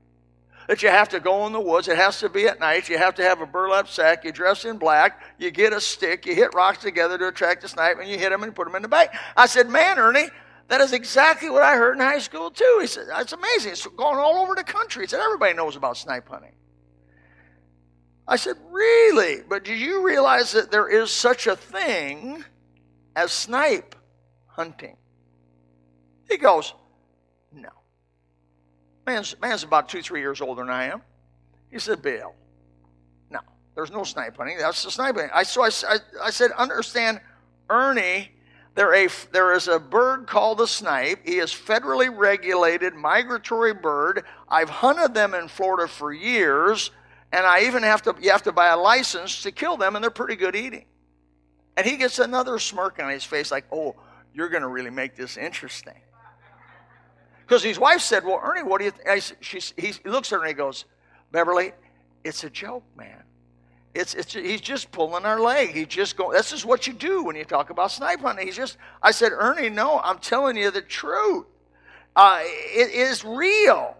That 0.68 0.82
you 0.82 0.88
have 0.88 1.08
to 1.10 1.20
go 1.20 1.46
in 1.46 1.52
the 1.52 1.60
woods, 1.60 1.88
it 1.88 1.96
has 1.96 2.20
to 2.20 2.28
be 2.28 2.46
at 2.46 2.60
night, 2.60 2.88
you 2.88 2.96
have 2.96 3.14
to 3.16 3.22
have 3.22 3.40
a 3.40 3.46
burlap 3.46 3.88
sack, 3.88 4.24
you 4.24 4.32
dress 4.32 4.64
in 4.64 4.78
black, 4.78 5.20
you 5.38 5.50
get 5.50 5.72
a 5.72 5.80
stick, 5.80 6.24
you 6.24 6.34
hit 6.34 6.54
rocks 6.54 6.78
together 6.78 7.18
to 7.18 7.28
attract 7.28 7.62
the 7.62 7.68
snipe, 7.68 7.98
and 7.98 8.08
you 8.08 8.18
hit 8.18 8.30
them 8.30 8.42
and 8.42 8.54
put 8.54 8.66
them 8.66 8.76
in 8.76 8.82
the 8.82 8.88
bag. 8.88 9.10
I 9.36 9.46
said, 9.46 9.68
Man, 9.68 9.98
Ernie, 9.98 10.28
that 10.68 10.80
is 10.80 10.92
exactly 10.92 11.50
what 11.50 11.62
I 11.62 11.76
heard 11.76 11.96
in 11.96 12.00
high 12.00 12.20
school, 12.20 12.50
too. 12.50 12.78
He 12.80 12.86
said, 12.86 13.06
That's 13.08 13.32
amazing. 13.32 13.72
It's 13.72 13.86
going 13.86 14.18
all 14.18 14.36
over 14.36 14.54
the 14.54 14.64
country. 14.64 15.04
He 15.04 15.08
said, 15.08 15.20
Everybody 15.20 15.54
knows 15.54 15.76
about 15.76 15.96
snipe 15.96 16.28
hunting. 16.28 16.54
I 18.28 18.36
said, 18.36 18.56
Really? 18.70 19.42
But 19.48 19.64
do 19.64 19.74
you 19.74 20.06
realize 20.06 20.52
that 20.52 20.70
there 20.70 20.88
is 20.88 21.10
such 21.10 21.46
a 21.46 21.56
thing 21.56 22.44
as 23.16 23.32
snipe 23.32 23.96
hunting? 24.46 24.96
He 26.28 26.36
goes. 26.36 26.72
Man's, 29.12 29.36
man's 29.40 29.62
about 29.62 29.88
two, 29.88 30.02
three 30.02 30.20
years 30.20 30.40
older 30.40 30.62
than 30.62 30.70
I 30.70 30.84
am. 30.84 31.02
He 31.70 31.78
said, 31.78 32.02
Bill, 32.02 32.34
no, 33.30 33.40
there's 33.74 33.90
no 33.90 34.04
snipe 34.04 34.36
hunting. 34.36 34.58
That's 34.58 34.82
the 34.82 34.90
snipe 34.90 35.14
hunting. 35.14 35.30
I, 35.34 35.42
so 35.42 35.62
I, 35.62 35.70
I, 35.88 35.98
I 36.24 36.30
said, 36.30 36.50
Understand, 36.52 37.20
Ernie 37.68 38.30
there, 38.74 38.94
a, 38.94 39.08
there 39.32 39.52
is 39.52 39.68
a 39.68 39.78
bird 39.78 40.26
called 40.26 40.58
the 40.58 40.66
snipe. 40.66 41.26
He 41.26 41.38
is 41.38 41.50
federally 41.50 42.14
regulated 42.14 42.94
migratory 42.94 43.74
bird. 43.74 44.24
I've 44.48 44.70
hunted 44.70 45.12
them 45.12 45.34
in 45.34 45.48
Florida 45.48 45.86
for 45.86 46.12
years, 46.12 46.90
and 47.32 47.44
I 47.44 47.64
even 47.64 47.82
have 47.82 48.02
to 48.02 48.14
you 48.20 48.30
have 48.30 48.44
to 48.44 48.52
buy 48.52 48.68
a 48.68 48.76
license 48.76 49.42
to 49.42 49.52
kill 49.52 49.76
them, 49.76 49.94
and 49.94 50.02
they're 50.02 50.10
pretty 50.10 50.36
good 50.36 50.56
eating. 50.56 50.86
And 51.76 51.86
he 51.86 51.96
gets 51.96 52.18
another 52.18 52.58
smirk 52.58 52.98
on 52.98 53.10
his 53.10 53.24
face, 53.24 53.50
like, 53.50 53.66
"Oh, 53.70 53.94
you're 54.32 54.48
going 54.48 54.62
to 54.62 54.68
really 54.68 54.90
make 54.90 55.16
this 55.16 55.36
interesting." 55.36 56.00
Because 57.52 57.64
his 57.64 57.78
wife 57.78 58.00
said, 58.00 58.24
"Well, 58.24 58.40
Ernie, 58.42 58.62
what 58.62 58.78
do 58.78 58.86
you?" 58.86 58.92
Th-? 58.92 59.34
She, 59.40 59.60
he 59.76 59.92
looks 60.06 60.32
at 60.32 60.36
her 60.36 60.40
and 60.40 60.48
he 60.48 60.54
goes, 60.54 60.86
"Beverly, 61.32 61.72
it's 62.24 62.44
a 62.44 62.48
joke, 62.48 62.82
man." 62.96 63.22
It's, 63.92 64.14
it's, 64.14 64.32
he's 64.32 64.62
just 64.62 64.90
pulling 64.90 65.26
our 65.26 65.38
leg. 65.38 65.74
He 65.74 65.84
just 65.84 66.16
go. 66.16 66.32
This 66.32 66.54
is 66.54 66.64
what 66.64 66.86
you 66.86 66.94
do 66.94 67.24
when 67.24 67.36
you 67.36 67.44
talk 67.44 67.68
about 67.68 67.90
snipe 67.90 68.20
hunting. 68.20 68.46
He's 68.46 68.56
just. 68.56 68.78
I 69.02 69.10
said, 69.10 69.32
Ernie, 69.32 69.68
no, 69.68 70.00
I'm 70.02 70.18
telling 70.18 70.56
you 70.56 70.70
the 70.70 70.80
truth. 70.80 71.44
Uh, 72.16 72.40
it 72.40 72.90
is 72.90 73.22
real, 73.22 73.98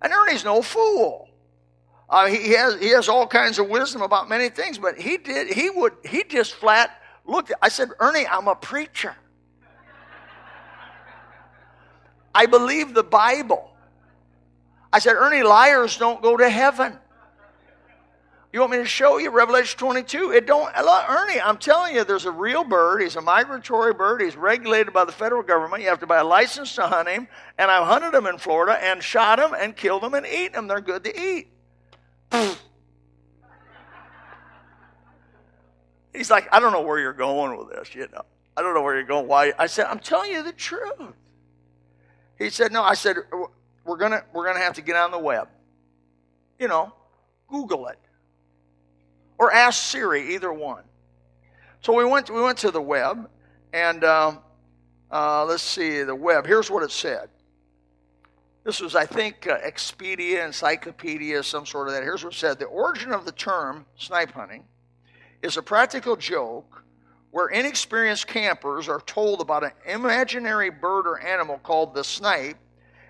and 0.00 0.10
Ernie's 0.14 0.42
no 0.42 0.62
fool. 0.62 1.28
Uh, 2.08 2.26
he, 2.26 2.38
he 2.38 2.52
has 2.52 2.80
he 2.80 2.88
has 2.88 3.10
all 3.10 3.26
kinds 3.26 3.58
of 3.58 3.68
wisdom 3.68 4.00
about 4.00 4.30
many 4.30 4.48
things, 4.48 4.78
but 4.78 4.98
he 4.98 5.18
did 5.18 5.48
he 5.48 5.68
would 5.68 5.92
he 6.06 6.24
just 6.24 6.54
flat 6.54 7.02
looked. 7.26 7.52
I 7.60 7.68
said, 7.68 7.90
Ernie, 8.00 8.26
I'm 8.26 8.48
a 8.48 8.54
preacher. 8.54 9.14
I 12.36 12.44
believe 12.44 12.92
the 12.92 13.02
Bible. 13.02 13.72
I 14.92 14.98
said, 14.98 15.14
Ernie, 15.14 15.42
liars 15.42 15.96
don't 15.96 16.20
go 16.20 16.36
to 16.36 16.50
heaven. 16.50 16.98
You 18.52 18.60
want 18.60 18.72
me 18.72 18.78
to 18.78 18.84
show 18.84 19.16
you 19.16 19.30
Revelation 19.30 19.78
22? 19.78 20.32
It 20.32 20.46
don't, 20.46 20.70
Ernie, 20.76 21.40
I'm 21.40 21.56
telling 21.56 21.94
you, 21.94 22.04
there's 22.04 22.26
a 22.26 22.30
real 22.30 22.62
bird. 22.62 23.00
He's 23.00 23.16
a 23.16 23.22
migratory 23.22 23.94
bird. 23.94 24.20
He's 24.20 24.36
regulated 24.36 24.92
by 24.92 25.06
the 25.06 25.12
federal 25.12 25.42
government. 25.42 25.82
You 25.82 25.88
have 25.88 26.00
to 26.00 26.06
buy 26.06 26.18
a 26.18 26.24
license 26.24 26.74
to 26.74 26.86
hunt 26.86 27.08
him. 27.08 27.26
And 27.56 27.70
I've 27.70 27.86
hunted 27.86 28.12
him 28.14 28.26
in 28.26 28.36
Florida 28.36 28.78
and 28.84 29.02
shot 29.02 29.38
him 29.38 29.54
and 29.58 29.74
killed 29.74 30.04
him 30.04 30.12
and 30.12 30.26
eaten 30.26 30.52
them. 30.52 30.66
They're 30.68 30.82
good 30.82 31.04
to 31.04 31.18
eat. 31.18 31.48
He's 36.14 36.30
like, 36.30 36.48
I 36.52 36.60
don't 36.60 36.72
know 36.72 36.82
where 36.82 36.98
you're 36.98 37.14
going 37.14 37.56
with 37.56 37.70
this, 37.70 37.94
you 37.94 38.08
know. 38.12 38.26
I 38.58 38.62
don't 38.62 38.74
know 38.74 38.82
where 38.82 38.94
you're 38.94 39.04
going. 39.04 39.26
Why? 39.26 39.54
I 39.58 39.68
said, 39.68 39.86
I'm 39.86 40.00
telling 40.00 40.32
you 40.32 40.42
the 40.42 40.52
truth. 40.52 41.14
He 42.38 42.50
said, 42.50 42.72
No. 42.72 42.82
I 42.82 42.94
said, 42.94 43.16
we're 43.84 43.96
gonna 43.96 44.24
we're 44.32 44.46
gonna 44.46 44.60
have 44.60 44.74
to 44.74 44.82
get 44.82 44.96
on 44.96 45.10
the 45.10 45.18
web. 45.18 45.48
You 46.58 46.68
know, 46.68 46.92
Google 47.48 47.86
it 47.88 47.98
or 49.38 49.52
ask 49.52 49.82
Siri, 49.82 50.34
either 50.34 50.52
one. 50.52 50.82
So 51.80 51.92
we 51.92 52.04
went, 52.04 52.30
we 52.30 52.40
went 52.40 52.58
to 52.58 52.70
the 52.70 52.80
web, 52.80 53.28
and 53.72 54.02
um, 54.04 54.40
uh, 55.10 55.44
let's 55.44 55.62
see, 55.62 56.02
the 56.02 56.14
web. 56.14 56.46
Here's 56.46 56.70
what 56.70 56.82
it 56.82 56.90
said. 56.90 57.28
This 58.64 58.80
was, 58.80 58.96
I 58.96 59.06
think, 59.06 59.46
uh, 59.46 59.58
Expedia, 59.58 60.44
Encyclopedia, 60.44 61.42
some 61.42 61.66
sort 61.66 61.86
of 61.86 61.94
that. 61.94 62.02
Here's 62.02 62.24
what 62.24 62.32
it 62.32 62.36
said 62.36 62.58
The 62.58 62.64
origin 62.66 63.12
of 63.12 63.24
the 63.24 63.32
term 63.32 63.86
snipe 63.96 64.32
hunting 64.32 64.64
is 65.42 65.56
a 65.56 65.62
practical 65.62 66.16
joke 66.16 66.82
where 67.36 67.48
inexperienced 67.48 68.26
campers 68.26 68.88
are 68.88 69.02
told 69.02 69.42
about 69.42 69.62
an 69.62 69.70
imaginary 69.86 70.70
bird 70.70 71.06
or 71.06 71.20
animal 71.20 71.58
called 71.58 71.92
the 71.92 72.02
snipe, 72.02 72.56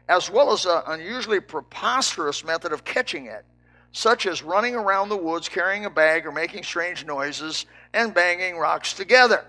as 0.08 0.28
well 0.28 0.52
as 0.52 0.66
an 0.66 0.82
unusually 0.88 1.38
preposterous 1.38 2.42
method 2.42 2.72
of 2.72 2.82
catching 2.82 3.26
it 3.26 3.44
such 3.92 4.26
as 4.26 4.42
running 4.42 4.74
around 4.74 5.10
the 5.10 5.16
woods 5.16 5.48
carrying 5.48 5.84
a 5.84 5.90
bag 5.90 6.26
or 6.26 6.32
making 6.32 6.64
strange 6.64 7.06
noises 7.06 7.66
and 7.94 8.12
banging 8.14 8.56
rocks 8.58 8.94
together. 8.94 9.44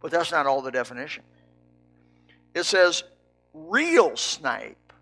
But 0.00 0.10
that's 0.10 0.32
not 0.32 0.46
all 0.46 0.60
the 0.60 0.72
definition. 0.72 1.22
It 2.56 2.64
says 2.64 3.04
real 3.54 4.16
snipe, 4.16 4.92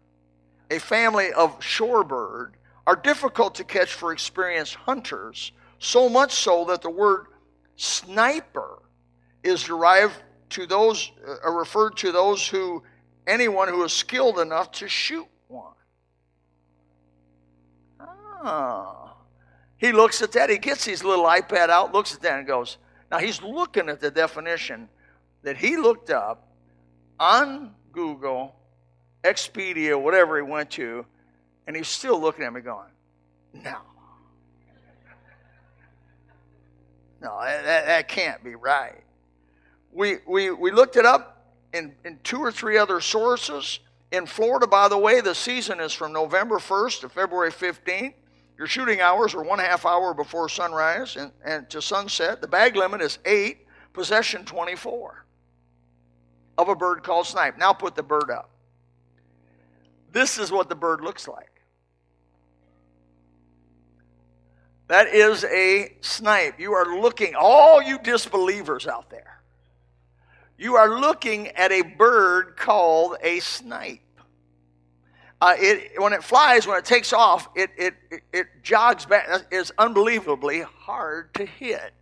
a 0.70 0.78
family 0.78 1.32
of 1.32 1.58
shorebird, 1.60 2.50
are 2.86 2.96
difficult 2.96 3.54
to 3.54 3.64
catch 3.64 3.94
for 3.94 4.12
experienced 4.12 4.74
hunters, 4.74 5.52
so 5.78 6.10
much 6.10 6.32
so 6.34 6.66
that 6.66 6.82
the 6.82 6.90
word 6.90 7.28
sniper 7.76 8.82
is 9.42 9.62
derived 9.62 10.14
to 10.50 10.66
those, 10.66 11.12
uh, 11.44 11.50
referred 11.50 11.96
to 11.98 12.12
those 12.12 12.46
who, 12.46 12.82
anyone 13.26 13.68
who 13.68 13.82
is 13.84 13.92
skilled 13.92 14.38
enough 14.38 14.70
to 14.72 14.88
shoot 14.88 15.26
one. 15.48 15.74
Oh. 18.00 19.12
He 19.78 19.92
looks 19.92 20.22
at 20.22 20.32
that. 20.32 20.50
He 20.50 20.58
gets 20.58 20.84
his 20.84 21.04
little 21.04 21.26
iPad 21.26 21.68
out, 21.68 21.92
looks 21.92 22.14
at 22.14 22.22
that, 22.22 22.38
and 22.38 22.46
goes, 22.46 22.78
Now 23.10 23.18
he's 23.18 23.42
looking 23.42 23.88
at 23.88 24.00
the 24.00 24.10
definition 24.10 24.88
that 25.42 25.56
he 25.56 25.76
looked 25.76 26.10
up 26.10 26.48
on 27.20 27.74
Google, 27.92 28.54
Expedia, 29.22 30.00
whatever 30.00 30.36
he 30.36 30.42
went 30.42 30.70
to, 30.72 31.04
and 31.66 31.76
he's 31.76 31.88
still 31.88 32.20
looking 32.20 32.44
at 32.44 32.52
me 32.52 32.60
going, 32.60 32.90
No. 33.52 33.76
No, 37.20 37.40
that, 37.40 37.86
that 37.86 38.08
can't 38.08 38.42
be 38.44 38.54
right. 38.54 39.02
We, 39.92 40.18
we, 40.26 40.50
we 40.50 40.70
looked 40.70 40.96
it 40.96 41.06
up 41.06 41.54
in, 41.72 41.94
in 42.04 42.18
two 42.22 42.38
or 42.38 42.52
three 42.52 42.76
other 42.76 43.00
sources. 43.00 43.80
In 44.12 44.26
Florida, 44.26 44.66
by 44.66 44.88
the 44.88 44.98
way, 44.98 45.20
the 45.20 45.34
season 45.34 45.80
is 45.80 45.92
from 45.92 46.12
November 46.12 46.56
1st 46.58 47.00
to 47.00 47.08
February 47.08 47.50
15th. 47.50 48.14
Your 48.58 48.66
shooting 48.66 49.00
hours 49.00 49.34
are 49.34 49.42
one 49.42 49.58
half 49.58 49.84
hour 49.84 50.14
before 50.14 50.48
sunrise 50.48 51.16
and, 51.16 51.32
and 51.44 51.68
to 51.70 51.82
sunset. 51.82 52.40
The 52.40 52.48
bag 52.48 52.76
limit 52.76 53.02
is 53.02 53.18
eight, 53.24 53.66
possession 53.92 54.44
24 54.44 55.26
of 56.58 56.68
a 56.68 56.74
bird 56.74 57.02
called 57.02 57.26
snipe. 57.26 57.58
Now 57.58 57.72
put 57.72 57.94
the 57.94 58.02
bird 58.02 58.30
up. 58.30 58.50
This 60.12 60.38
is 60.38 60.50
what 60.50 60.68
the 60.68 60.74
bird 60.74 61.02
looks 61.02 61.28
like. 61.28 61.55
That 64.88 65.08
is 65.08 65.44
a 65.44 65.96
snipe. 66.00 66.60
You 66.60 66.74
are 66.74 67.00
looking, 67.00 67.34
all 67.34 67.82
you 67.82 67.98
disbelievers 67.98 68.86
out 68.86 69.10
there, 69.10 69.40
you 70.58 70.76
are 70.76 71.00
looking 71.00 71.48
at 71.48 71.72
a 71.72 71.82
bird 71.82 72.56
called 72.56 73.16
a 73.22 73.40
snipe 73.40 74.00
uh, 75.40 75.54
it, 75.58 76.00
when 76.00 76.12
it 76.12 76.24
flies, 76.24 76.66
when 76.66 76.78
it 76.78 76.84
takes 76.84 77.12
off, 77.12 77.48
it, 77.54 77.70
it, 77.76 77.94
it, 78.32 78.46
jogs 78.62 79.04
back. 79.04 79.44
It's 79.50 79.70
unbelievably 79.76 80.62
hard 80.62 81.34
to 81.34 81.44
hit 81.44 81.92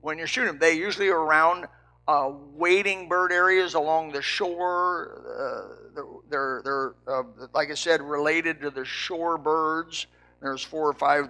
when 0.00 0.16
you're 0.16 0.26
shooting. 0.26 0.52
them. 0.52 0.58
They 0.58 0.72
usually 0.72 1.08
are 1.08 1.20
around 1.20 1.66
uh, 2.08 2.32
wading 2.54 3.08
bird 3.08 3.30
areas 3.30 3.74
along 3.74 4.12
the 4.12 4.22
shore. 4.22 5.22
Uh, 5.94 6.12
they're, 6.30 6.62
they're 6.64 6.94
uh, 7.06 7.24
like 7.52 7.70
I 7.70 7.74
said, 7.74 8.00
related 8.00 8.62
to 8.62 8.70
the 8.70 8.86
shore 8.86 9.36
birds. 9.36 10.06
There's 10.40 10.64
four 10.64 10.88
or 10.88 10.94
five 10.94 11.26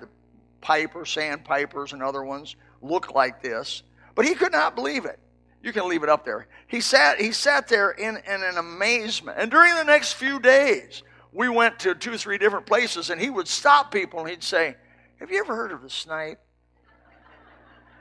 piper, 0.62 1.04
sandpipers, 1.04 1.92
and 1.92 2.02
other 2.02 2.25
ones 2.25 2.57
look 2.81 3.14
like 3.14 3.42
this. 3.42 3.83
But 4.14 4.25
he 4.25 4.35
could 4.35 4.52
not 4.52 4.75
believe 4.75 5.04
it. 5.04 5.19
You 5.62 5.73
can 5.73 5.88
leave 5.88 6.02
it 6.02 6.09
up 6.09 6.25
there. 6.25 6.47
He 6.66 6.81
sat, 6.81 7.21
he 7.21 7.33
sat 7.33 7.69
there 7.69 7.90
in, 7.90 8.16
in 8.16 8.42
an 8.42 8.57
amazement. 8.57 9.38
And 9.38 9.50
during 9.50 9.75
the 9.75 9.85
next 9.85 10.14
few 10.14 10.40
days, 10.40 11.02
we 11.33 11.49
went 11.49 11.78
to 11.81 11.95
two 11.95 12.14
or 12.14 12.19
three 12.19 12.38
different 12.38 12.66
places, 12.66 13.11
and 13.11 13.21
he 13.21 13.31
would 13.31 13.49
stop 13.49 13.92
people 13.92 14.21
and 14.21 14.28
he'd 14.28 14.42
say, 14.42 14.76
Have 15.21 15.31
you 15.31 15.38
ever 15.38 15.54
heard 15.54 15.73
of 15.73 15.83
the 15.83 15.90
snipe? 15.90 16.40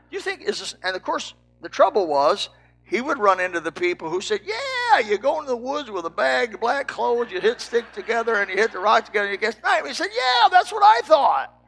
You 0.10 0.20
think 0.20 0.42
is 0.42 0.60
this, 0.60 0.76
and 0.84 0.96
of 0.96 1.04
course 1.04 1.34
the 1.62 1.70
trouble 1.70 2.08
was 2.08 2.50
he 2.84 3.00
would 3.00 3.20
run 3.20 3.40
into 3.40 3.62
the 3.62 3.72
people 3.72 4.10
who 4.10 4.20
said, 4.20 4.42
Yeah, 4.44 5.00
you 5.00 5.18
go 5.18 5.40
into 5.40 5.50
the 5.50 5.56
woods 5.56 5.90
with 5.90 6.06
a 6.06 6.10
bag 6.10 6.56
of 6.56 6.60
black 6.60 6.88
clothes, 6.88 7.32
you 7.32 7.40
hit 7.40 7.62
stick 7.62 7.90
together, 7.94 8.36
and 8.36 8.50
you 8.50 8.58
hit 8.58 8.74
the 8.74 8.80
rock 8.80 9.06
together, 9.06 9.28
and 9.28 9.32
you 9.32 9.38
get 9.38 9.58
snipe. 9.58 9.86
He 9.86 9.94
said, 9.94 10.10
Yeah, 10.14 10.50
that's 10.50 10.74
what 10.74 10.84
I 10.84 11.00
thought. 11.06 11.61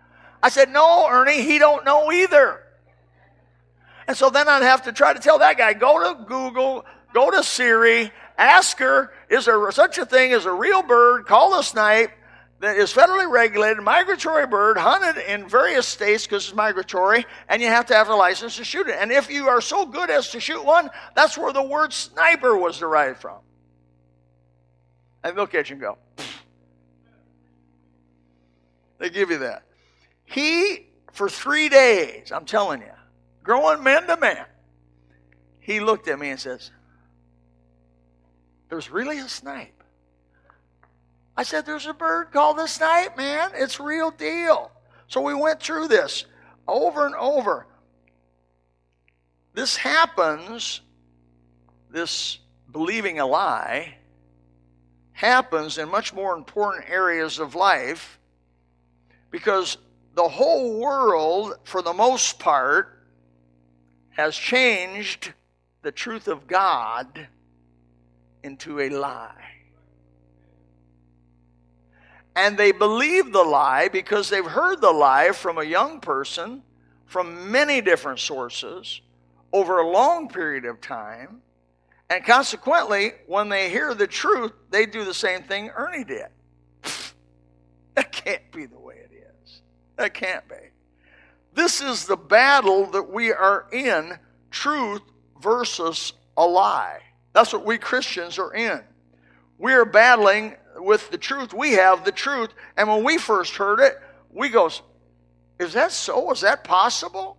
I 0.43 0.49
said, 0.49 0.69
No, 0.69 1.07
Ernie, 1.09 1.41
he 1.41 1.57
don't 1.57 1.85
know 1.85 2.11
either. 2.11 2.59
And 4.07 4.17
so 4.17 4.29
then 4.29 4.49
I'd 4.49 4.61
have 4.61 4.83
to 4.83 4.91
try 4.91 5.13
to 5.13 5.19
tell 5.19 5.39
that 5.39 5.57
guy, 5.57 5.73
go 5.73 6.13
to 6.13 6.25
Google, 6.25 6.85
go 7.13 7.31
to 7.31 7.41
Siri, 7.41 8.11
ask 8.37 8.77
her, 8.79 9.13
is 9.29 9.45
there 9.45 9.71
such 9.71 9.97
a 9.97 10.05
thing 10.05 10.33
as 10.33 10.45
a 10.45 10.51
real 10.51 10.83
bird 10.83 11.25
called 11.25 11.57
a 11.57 11.63
snipe 11.63 12.11
that 12.59 12.75
is 12.75 12.91
federally 12.93 13.29
regulated, 13.29 13.81
migratory 13.81 14.45
bird, 14.45 14.77
hunted 14.77 15.17
in 15.31 15.47
various 15.47 15.87
states 15.87 16.25
because 16.25 16.45
it's 16.45 16.55
migratory, 16.55 17.25
and 17.47 17.61
you 17.61 17.69
have 17.69 17.85
to 17.85 17.93
have 17.93 18.09
a 18.09 18.15
license 18.15 18.57
to 18.57 18.65
shoot 18.65 18.89
it. 18.89 18.97
And 18.99 19.11
if 19.11 19.31
you 19.31 19.47
are 19.47 19.61
so 19.61 19.85
good 19.85 20.09
as 20.09 20.29
to 20.31 20.41
shoot 20.41 20.63
one, 20.63 20.89
that's 21.15 21.37
where 21.37 21.53
the 21.53 21.63
word 21.63 21.93
sniper 21.93 22.57
was 22.57 22.79
derived 22.79 23.19
from. 23.19 23.39
And 25.23 25.37
they'll 25.37 25.47
catch 25.47 25.69
you 25.69 25.75
and 25.75 25.81
go. 25.81 25.97
They 28.97 29.09
give 29.09 29.29
you 29.29 29.37
that. 29.39 29.63
He, 30.25 30.87
for 31.11 31.29
three 31.29 31.69
days, 31.69 32.31
I'm 32.31 32.45
telling 32.45 32.81
you, 32.81 32.91
growing 33.43 33.83
man 33.83 34.07
to 34.07 34.17
man, 34.17 34.45
he 35.59 35.79
looked 35.79 36.07
at 36.07 36.19
me 36.19 36.29
and 36.29 36.39
says, 36.39 36.71
There's 38.69 38.89
really 38.89 39.19
a 39.19 39.29
snipe. 39.29 39.83
I 41.35 41.43
said, 41.43 41.65
There's 41.65 41.87
a 41.87 41.93
bird 41.93 42.31
called 42.31 42.57
the 42.57 42.67
snipe, 42.67 43.17
man. 43.17 43.51
It's 43.53 43.79
real 43.79 44.11
deal. 44.11 44.71
So 45.07 45.21
we 45.21 45.33
went 45.33 45.61
through 45.61 45.87
this 45.87 46.25
over 46.67 47.05
and 47.05 47.15
over. 47.15 47.67
This 49.53 49.75
happens, 49.75 50.81
this 51.91 52.39
believing 52.71 53.19
a 53.19 53.25
lie 53.25 53.97
happens 55.11 55.77
in 55.77 55.89
much 55.89 56.13
more 56.13 56.35
important 56.35 56.89
areas 56.89 57.39
of 57.39 57.53
life 57.53 58.19
because 59.29 59.77
the 60.15 60.27
whole 60.27 60.79
world, 60.79 61.55
for 61.63 61.81
the 61.81 61.93
most 61.93 62.39
part, 62.39 63.03
has 64.11 64.35
changed 64.35 65.33
the 65.81 65.91
truth 65.91 66.27
of 66.27 66.47
God 66.47 67.27
into 68.43 68.79
a 68.79 68.89
lie. 68.89 69.53
And 72.35 72.57
they 72.57 72.71
believe 72.71 73.31
the 73.31 73.43
lie 73.43 73.89
because 73.89 74.29
they've 74.29 74.45
heard 74.45 74.81
the 74.81 74.91
lie 74.91 75.31
from 75.31 75.57
a 75.57 75.63
young 75.63 75.99
person 75.99 76.63
from 77.05 77.51
many 77.51 77.79
different 77.81 78.19
sources 78.19 79.01
over 79.51 79.79
a 79.79 79.87
long 79.87 80.27
period 80.27 80.65
of 80.65 80.81
time. 80.81 81.41
And 82.09 82.25
consequently, 82.25 83.13
when 83.27 83.49
they 83.49 83.69
hear 83.69 83.93
the 83.93 84.07
truth, 84.07 84.51
they 84.71 84.85
do 84.85 85.05
the 85.05 85.13
same 85.13 85.43
thing 85.43 85.69
Ernie 85.69 86.03
did. 86.03 86.27
that 87.95 88.11
can't 88.11 88.51
be 88.51 88.65
the 88.65 88.79
way. 88.79 89.02
That 89.95 90.13
can't 90.13 90.47
be. 90.47 90.55
This 91.53 91.81
is 91.81 92.05
the 92.05 92.17
battle 92.17 92.87
that 92.91 93.11
we 93.11 93.31
are 93.31 93.67
in 93.71 94.17
truth 94.49 95.01
versus 95.41 96.13
a 96.35 96.45
lie. 96.45 96.99
That's 97.33 97.53
what 97.53 97.65
we 97.65 97.77
Christians 97.77 98.39
are 98.39 98.53
in. 98.53 98.81
We 99.57 99.73
are 99.73 99.85
battling 99.85 100.55
with 100.77 101.11
the 101.11 101.17
truth. 101.17 101.53
We 101.53 101.73
have 101.73 102.05
the 102.05 102.11
truth. 102.11 102.49
And 102.75 102.87
when 102.89 103.03
we 103.03 103.17
first 103.17 103.55
heard 103.55 103.79
it, 103.79 103.99
we 104.31 104.49
goes, 104.49 104.81
is 105.59 105.73
that 105.73 105.91
so? 105.91 106.31
Is 106.31 106.41
that 106.41 106.63
possible? 106.63 107.37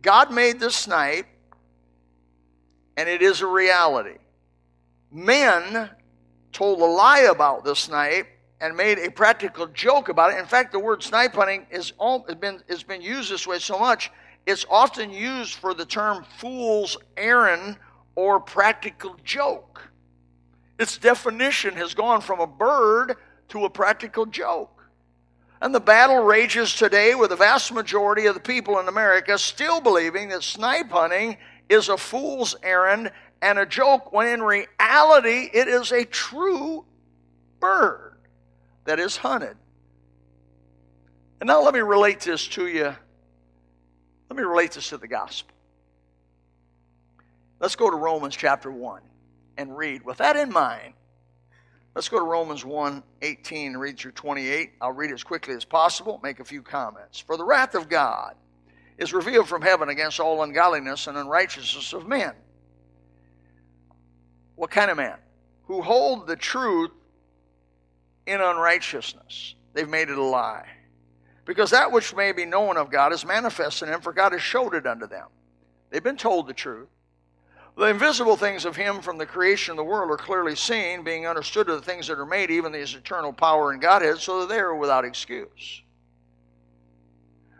God 0.00 0.32
made 0.32 0.60
the 0.60 0.70
snipe, 0.70 1.26
and 2.96 3.08
it 3.08 3.20
is 3.20 3.42
a 3.42 3.46
reality. 3.46 4.18
Men 5.10 5.90
told 6.52 6.80
a 6.80 6.84
lie 6.84 7.28
about 7.30 7.64
the 7.64 7.74
snipe 7.74 8.26
and 8.60 8.76
made 8.76 8.98
a 8.98 9.10
practical 9.10 9.66
joke 9.68 10.08
about 10.08 10.32
it. 10.32 10.38
In 10.38 10.46
fact, 10.46 10.72
the 10.72 10.78
word 10.78 11.02
snipe 11.02 11.34
hunting 11.34 11.66
is 11.70 11.92
all, 11.98 12.20
been, 12.40 12.60
has 12.68 12.82
been 12.82 13.02
used 13.02 13.30
this 13.30 13.46
way 13.46 13.58
so 13.58 13.78
much, 13.78 14.10
it's 14.46 14.64
often 14.70 15.10
used 15.10 15.54
for 15.54 15.74
the 15.74 15.84
term 15.84 16.24
fool's 16.38 16.96
errand 17.16 17.76
or 18.14 18.40
practical 18.40 19.16
joke. 19.22 19.90
Its 20.78 20.96
definition 20.96 21.74
has 21.74 21.94
gone 21.94 22.20
from 22.20 22.40
a 22.40 22.46
bird 22.46 23.16
to 23.48 23.64
a 23.64 23.70
practical 23.70 24.26
joke. 24.26 24.74
And 25.60 25.74
the 25.74 25.80
battle 25.80 26.22
rages 26.22 26.74
today 26.74 27.14
with 27.14 27.30
the 27.30 27.36
vast 27.36 27.72
majority 27.72 28.26
of 28.26 28.34
the 28.34 28.40
people 28.40 28.78
in 28.78 28.88
America 28.88 29.36
still 29.38 29.80
believing 29.80 30.28
that 30.28 30.42
snipe 30.42 30.90
hunting 30.90 31.36
is 31.68 31.88
a 31.88 31.96
fool's 31.96 32.56
errand 32.62 33.10
and 33.42 33.58
a 33.58 33.66
joke, 33.66 34.12
when 34.12 34.28
in 34.28 34.42
reality 34.42 35.50
it 35.52 35.68
is 35.68 35.92
a 35.92 36.04
true 36.04 36.84
bird 37.60 38.07
that 38.88 38.98
is 38.98 39.18
hunted. 39.18 39.54
And 41.42 41.46
now 41.46 41.62
let 41.62 41.74
me 41.74 41.80
relate 41.80 42.20
this 42.20 42.48
to 42.48 42.66
you. 42.66 42.84
Let 42.84 44.36
me 44.36 44.42
relate 44.42 44.72
this 44.72 44.88
to 44.88 44.96
the 44.96 45.06
gospel. 45.06 45.54
Let's 47.60 47.76
go 47.76 47.90
to 47.90 47.96
Romans 47.96 48.34
chapter 48.34 48.70
1 48.70 49.02
and 49.58 49.76
read. 49.76 50.06
With 50.06 50.16
that 50.18 50.36
in 50.36 50.50
mind, 50.50 50.94
let's 51.94 52.08
go 52.08 52.18
to 52.18 52.24
Romans 52.24 52.64
1 52.64 53.02
18 53.20 53.72
and 53.72 53.80
read 53.80 53.98
through 53.98 54.12
28. 54.12 54.70
I'll 54.80 54.92
read 54.92 55.12
as 55.12 55.22
quickly 55.22 55.54
as 55.54 55.66
possible, 55.66 56.18
make 56.22 56.40
a 56.40 56.44
few 56.44 56.62
comments. 56.62 57.20
For 57.20 57.36
the 57.36 57.44
wrath 57.44 57.74
of 57.74 57.90
God 57.90 58.36
is 58.96 59.12
revealed 59.12 59.48
from 59.48 59.60
heaven 59.60 59.90
against 59.90 60.18
all 60.18 60.42
ungodliness 60.42 61.08
and 61.08 61.18
unrighteousness 61.18 61.92
of 61.92 62.08
men. 62.08 62.32
What 64.54 64.70
kind 64.70 64.90
of 64.90 64.96
men? 64.96 65.16
Who 65.64 65.82
hold 65.82 66.26
the 66.26 66.36
truth 66.36 66.92
in 68.28 68.40
unrighteousness. 68.40 69.54
They've 69.72 69.88
made 69.88 70.10
it 70.10 70.18
a 70.18 70.22
lie. 70.22 70.66
Because 71.44 71.70
that 71.70 71.90
which 71.90 72.14
may 72.14 72.32
be 72.32 72.44
known 72.44 72.76
of 72.76 72.90
God 72.90 73.12
is 73.12 73.24
manifest 73.24 73.82
in 73.82 73.88
them, 73.88 74.02
for 74.02 74.12
God 74.12 74.32
has 74.32 74.42
showed 74.42 74.74
it 74.74 74.86
unto 74.86 75.06
them. 75.06 75.28
They've 75.90 76.02
been 76.02 76.18
told 76.18 76.46
the 76.46 76.52
truth. 76.52 76.88
The 77.76 77.86
invisible 77.86 78.36
things 78.36 78.64
of 78.64 78.76
him 78.76 79.00
from 79.00 79.18
the 79.18 79.24
creation 79.24 79.72
of 79.72 79.76
the 79.78 79.84
world 79.84 80.10
are 80.10 80.16
clearly 80.16 80.56
seen, 80.56 81.04
being 81.04 81.26
understood 81.26 81.70
of 81.70 81.80
the 81.80 81.86
things 81.86 82.08
that 82.08 82.18
are 82.18 82.26
made, 82.26 82.50
even 82.50 82.72
his 82.72 82.94
eternal 82.94 83.32
power 83.32 83.70
and 83.70 83.80
Godhead, 83.80 84.18
so 84.18 84.40
that 84.40 84.48
they 84.48 84.58
are 84.58 84.74
without 84.74 85.04
excuse. 85.04 85.82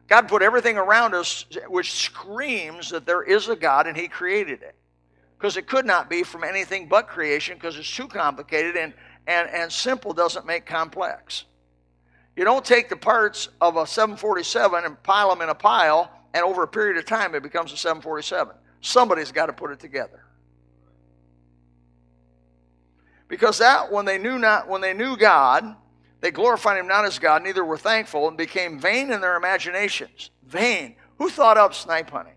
God 0.09 0.27
put 0.27 0.43
everything 0.43 0.77
around 0.77 1.15
us 1.15 1.47
which 1.69 1.93
screams 1.93 2.91
that 2.91 3.07
there 3.07 3.23
is 3.23 3.49
a 3.49 3.57
God 3.57 3.87
and 3.87 3.97
he 3.97 4.09
created 4.09 4.63
it. 4.63 4.75
Because 5.39 5.57
it 5.57 5.69
could 5.69 5.87
not 5.87 6.11
be 6.11 6.25
from 6.25 6.43
anything 6.43 6.89
but 6.89 7.07
creation 7.07 7.55
because 7.55 7.79
it's 7.79 7.95
too 7.95 8.09
complicated 8.09 8.77
and, 8.77 8.93
and, 9.29 9.49
and 9.51 9.71
simple 9.71 10.15
doesn't 10.15 10.47
make 10.47 10.67
complex. 10.67 11.45
You 12.35 12.45
don't 12.45 12.65
take 12.65 12.89
the 12.89 12.97
parts 12.97 13.51
of 13.61 13.77
a 13.77 13.87
747 13.87 14.85
and 14.85 15.01
pile 15.03 15.29
them 15.29 15.43
in 15.43 15.51
a 15.51 15.55
pile, 15.55 16.11
and 16.33 16.43
over 16.43 16.63
a 16.63 16.69
period 16.69 16.97
of 16.97 17.05
time 17.05 17.35
it 17.35 17.43
becomes 17.43 17.73
a 17.73 17.77
747. 17.77 18.55
Somebody's 18.81 19.31
got 19.31 19.47
to 19.47 19.53
put 19.53 19.71
it 19.71 19.79
together. 19.79 20.25
Because 23.29 23.59
that 23.59 23.93
when 23.93 24.07
they 24.07 24.17
knew 24.17 24.39
not 24.39 24.69
when 24.69 24.81
they 24.81 24.95
knew 24.95 25.15
God, 25.17 25.77
they 26.21 26.31
glorified 26.31 26.79
him 26.79 26.89
not 26.89 27.05
as 27.05 27.19
God, 27.19 27.43
neither 27.43 27.65
were 27.65 27.77
thankful, 27.77 28.29
and 28.29 28.37
became 28.37 28.81
vain 28.81 29.13
in 29.13 29.21
their 29.21 29.37
imaginations. 29.37 30.31
Vain. 30.47 30.97
Who 31.19 31.29
thought 31.29 31.59
up 31.59 31.75
snipe 31.75 32.09
hunting? 32.09 32.35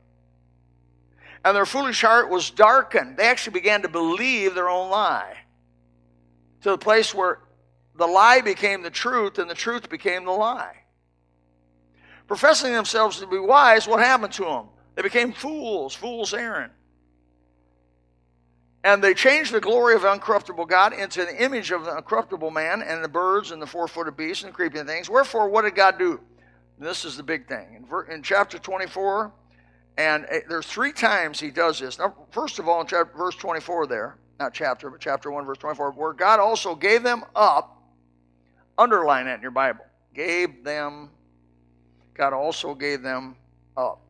And 1.45 1.55
their 1.55 1.65
foolish 1.65 2.01
heart 2.01 2.29
was 2.29 2.49
darkened. 2.51 3.15
They 3.15 3.27
actually 3.27 3.53
began 3.53 3.81
to 3.83 3.87
believe 3.87 4.53
their 4.53 4.69
own 4.69 4.89
lie. 4.89 5.37
To 6.61 6.71
the 6.71 6.77
place 6.77 7.13
where 7.13 7.39
the 7.95 8.07
lie 8.07 8.41
became 8.41 8.81
the 8.81 8.89
truth 8.89 9.39
and 9.39 9.49
the 9.49 9.55
truth 9.55 9.89
became 9.89 10.25
the 10.25 10.31
lie. 10.31 10.77
Professing 12.27 12.73
themselves 12.73 13.19
to 13.19 13.27
be 13.27 13.39
wise, 13.39 13.87
what 13.87 13.99
happened 13.99 14.33
to 14.33 14.45
them? 14.45 14.65
They 14.95 15.01
became 15.01 15.33
fools, 15.33 15.93
fools 15.93 16.33
errand. 16.33 16.71
And 18.83 19.03
they 19.03 19.13
changed 19.13 19.53
the 19.53 19.59
glory 19.59 19.95
of 19.95 20.01
uncorruptible 20.01 20.67
God 20.67 20.93
into 20.93 21.23
the 21.23 21.43
image 21.43 21.71
of 21.71 21.85
the 21.85 21.91
uncorruptible 21.91 22.51
man 22.51 22.81
and 22.81 23.03
the 23.03 23.09
birds 23.09 23.51
and 23.51 23.61
the 23.61 23.67
four 23.67 23.87
footed 23.87 24.17
beasts 24.17 24.43
and 24.43 24.51
the 24.51 24.55
creeping 24.55 24.85
things. 24.85 25.09
Wherefore, 25.09 25.49
what 25.49 25.63
did 25.63 25.75
God 25.75 25.99
do? 25.99 26.19
This 26.79 27.05
is 27.05 27.15
the 27.15 27.23
big 27.23 27.47
thing. 27.47 27.75
In, 27.75 28.13
in 28.13 28.23
chapter 28.23 28.57
24, 28.57 29.31
and 29.97 30.25
uh, 30.25 30.37
there's 30.49 30.65
three 30.65 30.91
times 30.91 31.39
he 31.39 31.51
does 31.51 31.79
this. 31.79 31.99
Now, 31.99 32.15
first 32.31 32.57
of 32.57 32.67
all, 32.67 32.81
in 32.81 32.87
chapter, 32.87 33.15
verse 33.15 33.35
24 33.35 33.85
there, 33.85 34.17
not 34.41 34.53
chapter, 34.53 34.89
but 34.89 34.99
chapter 34.99 35.31
1, 35.31 35.45
verse 35.45 35.57
24, 35.59 35.91
where 35.91 36.13
God 36.13 36.39
also 36.39 36.75
gave 36.75 37.03
them 37.03 37.23
up. 37.35 37.81
Underline 38.77 39.25
that 39.25 39.35
in 39.35 39.41
your 39.41 39.51
Bible. 39.51 39.85
Gave 40.13 40.63
them, 40.63 41.09
God 42.13 42.33
also 42.33 42.73
gave 42.73 43.01
them 43.01 43.35
up. 43.77 44.01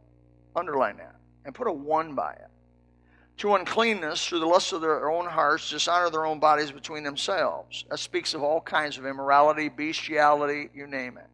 Underline 0.56 0.98
that 0.98 1.16
and 1.46 1.56
put 1.56 1.68
a 1.68 1.72
one 1.72 2.16
by 2.16 2.34
it. 2.34 2.48
To 3.38 3.56
uncleanness 3.56 4.28
through 4.28 4.40
the 4.40 4.46
lust 4.46 4.74
of 4.74 4.82
their 4.82 5.10
own 5.10 5.26
hearts, 5.26 5.70
dishonor 5.72 6.10
their 6.10 6.26
own 6.26 6.40
bodies 6.40 6.72
between 6.72 7.04
themselves. 7.04 7.86
That 7.90 7.98
speaks 7.98 8.34
of 8.34 8.44
all 8.44 8.62
kinds 8.62 8.98
of 8.98 9.06
immorality, 9.06 9.70
bestiality, 9.70 10.70
you 10.76 10.88
name 10.88 11.18
it. 11.18 11.28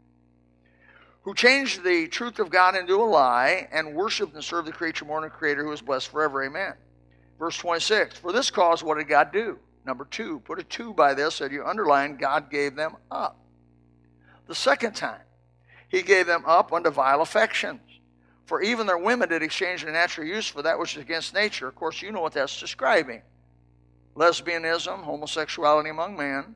who 1.23 1.35
changed 1.35 1.83
the 1.83 2.07
truth 2.07 2.39
of 2.39 2.49
God 2.49 2.77
into 2.77 2.95
a 2.95 3.03
lie 3.03 3.67
and 3.73 3.93
worshiped 3.93 4.33
and 4.33 4.43
served 4.43 4.65
the 4.65 4.71
creature 4.71 5.03
more 5.03 5.19
than 5.19 5.29
the 5.29 5.35
creator 5.35 5.61
who 5.61 5.73
is 5.73 5.81
blessed 5.81 6.07
forever. 6.07 6.45
Amen. 6.45 6.73
Verse 7.39 7.57
26 7.57 8.17
For 8.17 8.31
this 8.31 8.49
cause, 8.49 8.83
what 8.83 8.97
did 8.97 9.07
God 9.07 9.31
do? 9.31 9.59
Number 9.85 10.05
two, 10.05 10.41
put 10.41 10.59
a 10.59 10.63
two 10.63 10.93
by 10.93 11.13
this 11.13 11.39
and 11.39 11.51
you 11.51 11.65
underline, 11.65 12.17
God 12.17 12.49
gave 12.49 12.75
them 12.75 12.97
up. 13.09 13.39
The 14.47 14.55
second 14.55 14.95
time, 14.95 15.21
he 15.87 16.01
gave 16.01 16.27
them 16.27 16.43
up 16.45 16.73
unto 16.73 16.89
vile 16.89 17.21
affections. 17.21 17.81
For 18.45 18.61
even 18.61 18.87
their 18.87 18.97
women 18.97 19.29
did 19.29 19.43
exchange 19.43 19.83
their 19.83 19.91
natural 19.91 20.27
use 20.27 20.47
for 20.47 20.61
that 20.61 20.79
which 20.79 20.95
is 20.95 21.01
against 21.01 21.33
nature. 21.33 21.67
Of 21.67 21.75
course, 21.75 22.01
you 22.01 22.11
know 22.11 22.21
what 22.21 22.33
that's 22.33 22.59
describing 22.59 23.21
lesbianism, 24.15 25.03
homosexuality 25.03 25.89
among 25.89 26.17
men. 26.17 26.55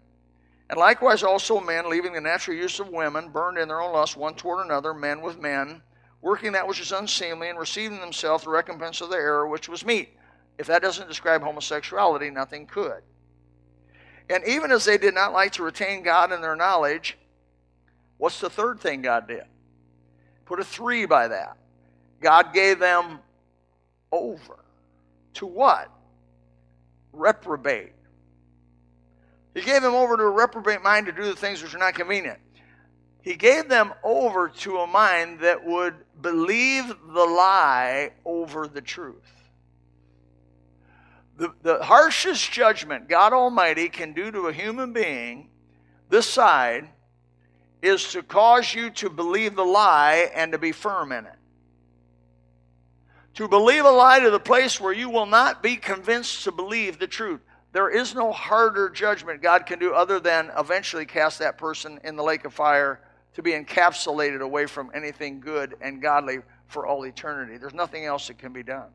And 0.70 0.80
likewise, 0.80 1.22
also 1.22 1.60
men, 1.60 1.90
leaving 1.90 2.14
the 2.14 2.22
natural 2.22 2.58
use 2.58 2.80
of 2.80 2.90
women, 2.90 3.30
burned 3.30 3.58
in 3.58 3.68
their 3.68 3.82
own 3.82 3.94
lust 3.94 4.18
one 4.18 4.36
toward 4.36 4.66
another, 4.66 4.94
men 4.94 5.22
with 5.22 5.38
men, 5.38 5.82
working 6.22 6.54
that 6.54 6.68
which 6.68 6.80
is 6.80 6.92
unseemly, 6.92 7.50
and 7.50 7.60
receiving 7.60 8.00
themselves 8.00 8.46
the 8.46 8.50
recompense 8.50 9.02
of 9.02 9.10
their 9.10 9.22
error, 9.22 9.48
which 9.48 9.70
was 9.70 9.86
meat. 9.86 10.18
If 10.58 10.68
that 10.68 10.82
doesn't 10.82 11.08
describe 11.08 11.42
homosexuality, 11.42 12.30
nothing 12.30 12.68
could. 12.68 13.02
And 14.30 14.44
even 14.48 14.72
as 14.72 14.86
they 14.86 14.98
did 14.98 15.14
not 15.14 15.34
like 15.34 15.54
to 15.54 15.64
retain 15.64 16.04
God 16.04 16.32
in 16.32 16.42
their 16.42 16.56
knowledge, 16.56 17.18
what's 18.18 18.40
the 18.40 18.50
third 18.50 18.80
thing 18.80 19.02
God 19.02 19.28
did? 19.28 19.44
Put 20.46 20.60
a 20.60 20.64
three 20.64 21.06
by 21.06 21.28
that. 21.28 21.58
God 22.22 22.54
gave 22.54 22.80
them 22.80 23.20
over. 24.12 24.60
To 25.36 25.46
what? 25.46 25.90
Reprobate. 27.12 27.94
He 29.54 29.62
gave 29.62 29.82
them 29.82 29.96
over 29.96 30.16
to 30.16 30.24
a 30.24 30.30
reprobate 30.30 30.82
mind 30.82 31.08
to 31.08 31.12
do 31.12 31.24
the 31.24 31.36
things 31.36 31.62
which 31.62 31.76
are 31.76 31.80
not 31.80 31.96
convenient. 31.96 32.40
He 33.22 33.36
gave 33.36 33.68
them 33.68 33.94
over 34.04 34.50
to 34.50 34.78
a 34.78 34.88
mind 34.88 35.42
that 35.42 35.64
would 35.64 35.96
believe 36.22 36.88
the 36.88 37.26
lie 37.26 38.12
over 38.26 38.68
the 38.68 38.82
truth. 38.82 39.41
The, 41.42 41.52
the 41.64 41.84
harshest 41.84 42.52
judgment 42.52 43.10
God 43.10 43.34
Almighty 43.34 43.90
can 43.90 44.14
do 44.14 44.32
to 44.32 44.42
a 44.42 44.54
human 44.54 44.94
being 44.94 45.50
this 46.08 46.28
side 46.28 46.88
is 47.82 48.12
to 48.12 48.22
cause 48.22 48.76
you 48.76 48.92
to 48.92 49.10
believe 49.10 49.56
the 49.56 49.66
lie 49.66 50.30
and 50.36 50.52
to 50.52 50.60
be 50.60 50.72
firm 50.72 51.12
in 51.12 51.26
it. 51.26 51.40
To 53.34 53.48
believe 53.48 53.86
a 53.86 53.90
lie 53.90 54.20
to 54.20 54.30
the 54.30 54.40
place 54.40 54.80
where 54.80 54.94
you 54.94 55.10
will 55.10 55.26
not 55.26 55.64
be 55.64 55.78
convinced 55.78 56.44
to 56.44 56.52
believe 56.52 57.00
the 57.00 57.08
truth. 57.08 57.42
There 57.72 57.90
is 57.90 58.14
no 58.14 58.32
harder 58.32 58.88
judgment 58.88 59.42
God 59.42 59.66
can 59.66 59.80
do 59.80 59.96
other 59.96 60.20
than 60.20 60.52
eventually 60.56 61.08
cast 61.08 61.40
that 61.40 61.58
person 61.58 62.00
in 62.04 62.16
the 62.16 62.24
lake 62.24 62.46
of 62.46 62.54
fire 62.54 63.02
to 63.34 63.42
be 63.42 63.54
encapsulated 63.54 64.42
away 64.42 64.68
from 64.68 64.92
anything 64.94 65.40
good 65.40 65.74
and 65.82 66.04
godly 66.04 66.42
for 66.68 66.86
all 66.86 67.04
eternity. 67.08 67.58
There's 67.58 67.74
nothing 67.74 68.06
else 68.06 68.28
that 68.28 68.38
can 68.38 68.54
be 68.54 68.62
done. 68.62 68.90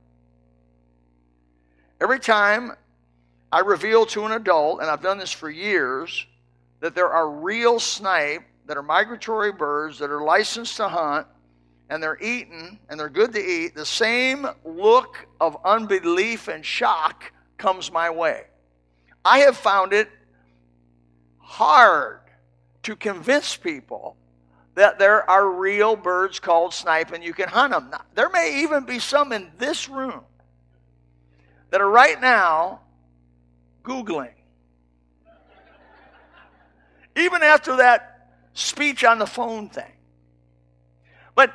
Every 2.00 2.20
time 2.20 2.72
I 3.50 3.60
reveal 3.60 4.04
to 4.06 4.24
an 4.26 4.32
adult, 4.32 4.80
and 4.80 4.90
I've 4.90 5.02
done 5.02 5.18
this 5.18 5.32
for 5.32 5.48
years, 5.48 6.26
that 6.80 6.94
there 6.94 7.08
are 7.08 7.30
real 7.30 7.80
snipe 7.80 8.42
that 8.66 8.76
are 8.76 8.82
migratory 8.82 9.52
birds 9.52 9.98
that 10.00 10.10
are 10.10 10.22
licensed 10.22 10.76
to 10.76 10.88
hunt 10.88 11.26
and 11.88 12.02
they're 12.02 12.20
eaten 12.20 12.78
and 12.88 12.98
they're 12.98 13.08
good 13.08 13.32
to 13.32 13.40
eat, 13.40 13.74
the 13.74 13.86
same 13.86 14.46
look 14.64 15.26
of 15.40 15.56
unbelief 15.64 16.48
and 16.48 16.64
shock 16.64 17.32
comes 17.56 17.90
my 17.90 18.10
way. 18.10 18.44
I 19.24 19.38
have 19.38 19.56
found 19.56 19.92
it 19.92 20.10
hard 21.38 22.20
to 22.82 22.94
convince 22.94 23.56
people 23.56 24.16
that 24.74 24.98
there 24.98 25.28
are 25.30 25.50
real 25.50 25.96
birds 25.96 26.40
called 26.40 26.74
snipe 26.74 27.12
and 27.12 27.24
you 27.24 27.32
can 27.32 27.48
hunt 27.48 27.72
them. 27.72 27.90
There 28.14 28.28
may 28.28 28.62
even 28.62 28.84
be 28.84 28.98
some 28.98 29.32
in 29.32 29.50
this 29.56 29.88
room 29.88 30.24
that 31.76 31.82
are 31.82 31.90
right 31.90 32.18
now 32.22 32.80
Googling. 33.84 34.32
Even 37.14 37.42
after 37.42 37.76
that 37.76 38.30
speech 38.54 39.04
on 39.04 39.18
the 39.18 39.26
phone 39.26 39.68
thing. 39.68 39.92
But, 41.34 41.52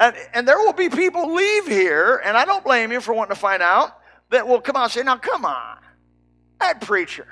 and, 0.00 0.16
and 0.32 0.48
there 0.48 0.58
will 0.58 0.72
be 0.72 0.88
people 0.88 1.32
leave 1.32 1.68
here, 1.68 2.20
and 2.24 2.36
I 2.36 2.44
don't 2.44 2.64
blame 2.64 2.90
you 2.90 3.00
for 3.00 3.14
wanting 3.14 3.36
to 3.36 3.40
find 3.40 3.62
out, 3.62 3.96
that 4.30 4.48
will 4.48 4.60
come 4.60 4.74
out 4.74 4.82
and 4.82 4.92
say, 4.92 5.02
now 5.04 5.18
come 5.18 5.44
on, 5.44 5.78
that 6.58 6.80
preacher, 6.80 7.28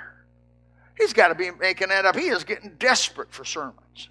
he's 0.97 1.13
got 1.13 1.29
to 1.29 1.35
be 1.35 1.51
making 1.51 1.89
that 1.89 2.05
up. 2.05 2.15
He 2.15 2.29
is 2.29 2.45
getting 2.45 2.77
desperate 2.79 3.33
for 3.33 3.45
sermons. 3.45 4.11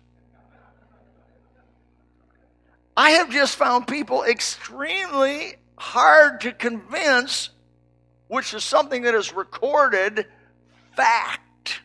I 2.97 3.11
have 3.11 3.29
just 3.29 3.55
found 3.55 3.87
people 3.87 4.25
extremely 4.25 5.55
hard 5.77 6.41
to 6.41 6.51
convince 6.51 7.51
which 8.31 8.53
is 8.53 8.63
something 8.63 9.01
that 9.01 9.13
is 9.13 9.33
recorded 9.33 10.25
fact. 10.95 11.81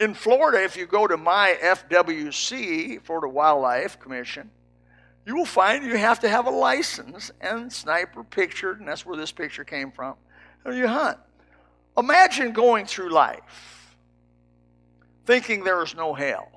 In 0.00 0.12
Florida, 0.12 0.64
if 0.64 0.76
you 0.76 0.86
go 0.86 1.06
to 1.06 1.16
my 1.16 1.56
FWC, 1.62 3.00
Florida 3.02 3.28
Wildlife 3.28 4.00
Commission, 4.00 4.50
you 5.24 5.36
will 5.36 5.44
find 5.44 5.84
you 5.84 5.96
have 5.96 6.18
to 6.20 6.28
have 6.28 6.46
a 6.46 6.50
license 6.50 7.30
and 7.40 7.72
sniper 7.72 8.24
pictured, 8.24 8.80
and 8.80 8.88
that's 8.88 9.06
where 9.06 9.16
this 9.16 9.30
picture 9.30 9.62
came 9.62 9.92
from. 9.92 10.16
And 10.64 10.76
you 10.76 10.88
hunt. 10.88 11.16
Imagine 11.96 12.50
going 12.50 12.84
through 12.84 13.10
life 13.10 13.96
thinking 15.26 15.62
there 15.62 15.80
is 15.84 15.94
no 15.94 16.12
hell 16.12 16.55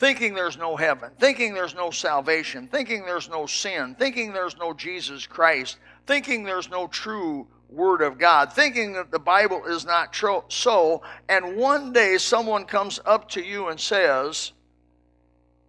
thinking 0.00 0.32
there's 0.32 0.56
no 0.56 0.76
heaven, 0.76 1.10
thinking 1.18 1.52
there's 1.52 1.74
no 1.74 1.90
salvation, 1.90 2.66
thinking 2.66 3.04
there's 3.04 3.28
no 3.28 3.44
sin, 3.44 3.94
thinking 3.98 4.32
there's 4.32 4.56
no 4.56 4.72
Jesus 4.72 5.26
Christ, 5.26 5.76
thinking 6.06 6.42
there's 6.42 6.70
no 6.70 6.86
true 6.86 7.46
Word 7.68 8.00
of 8.00 8.18
God, 8.18 8.52
thinking 8.52 8.94
that 8.94 9.10
the 9.10 9.18
Bible 9.18 9.66
is 9.66 9.84
not 9.84 10.12
true, 10.12 10.42
so, 10.48 11.02
and 11.28 11.56
one 11.56 11.92
day 11.92 12.16
someone 12.16 12.64
comes 12.64 12.98
up 13.04 13.28
to 13.30 13.42
you 13.42 13.68
and 13.68 13.78
says, 13.78 14.52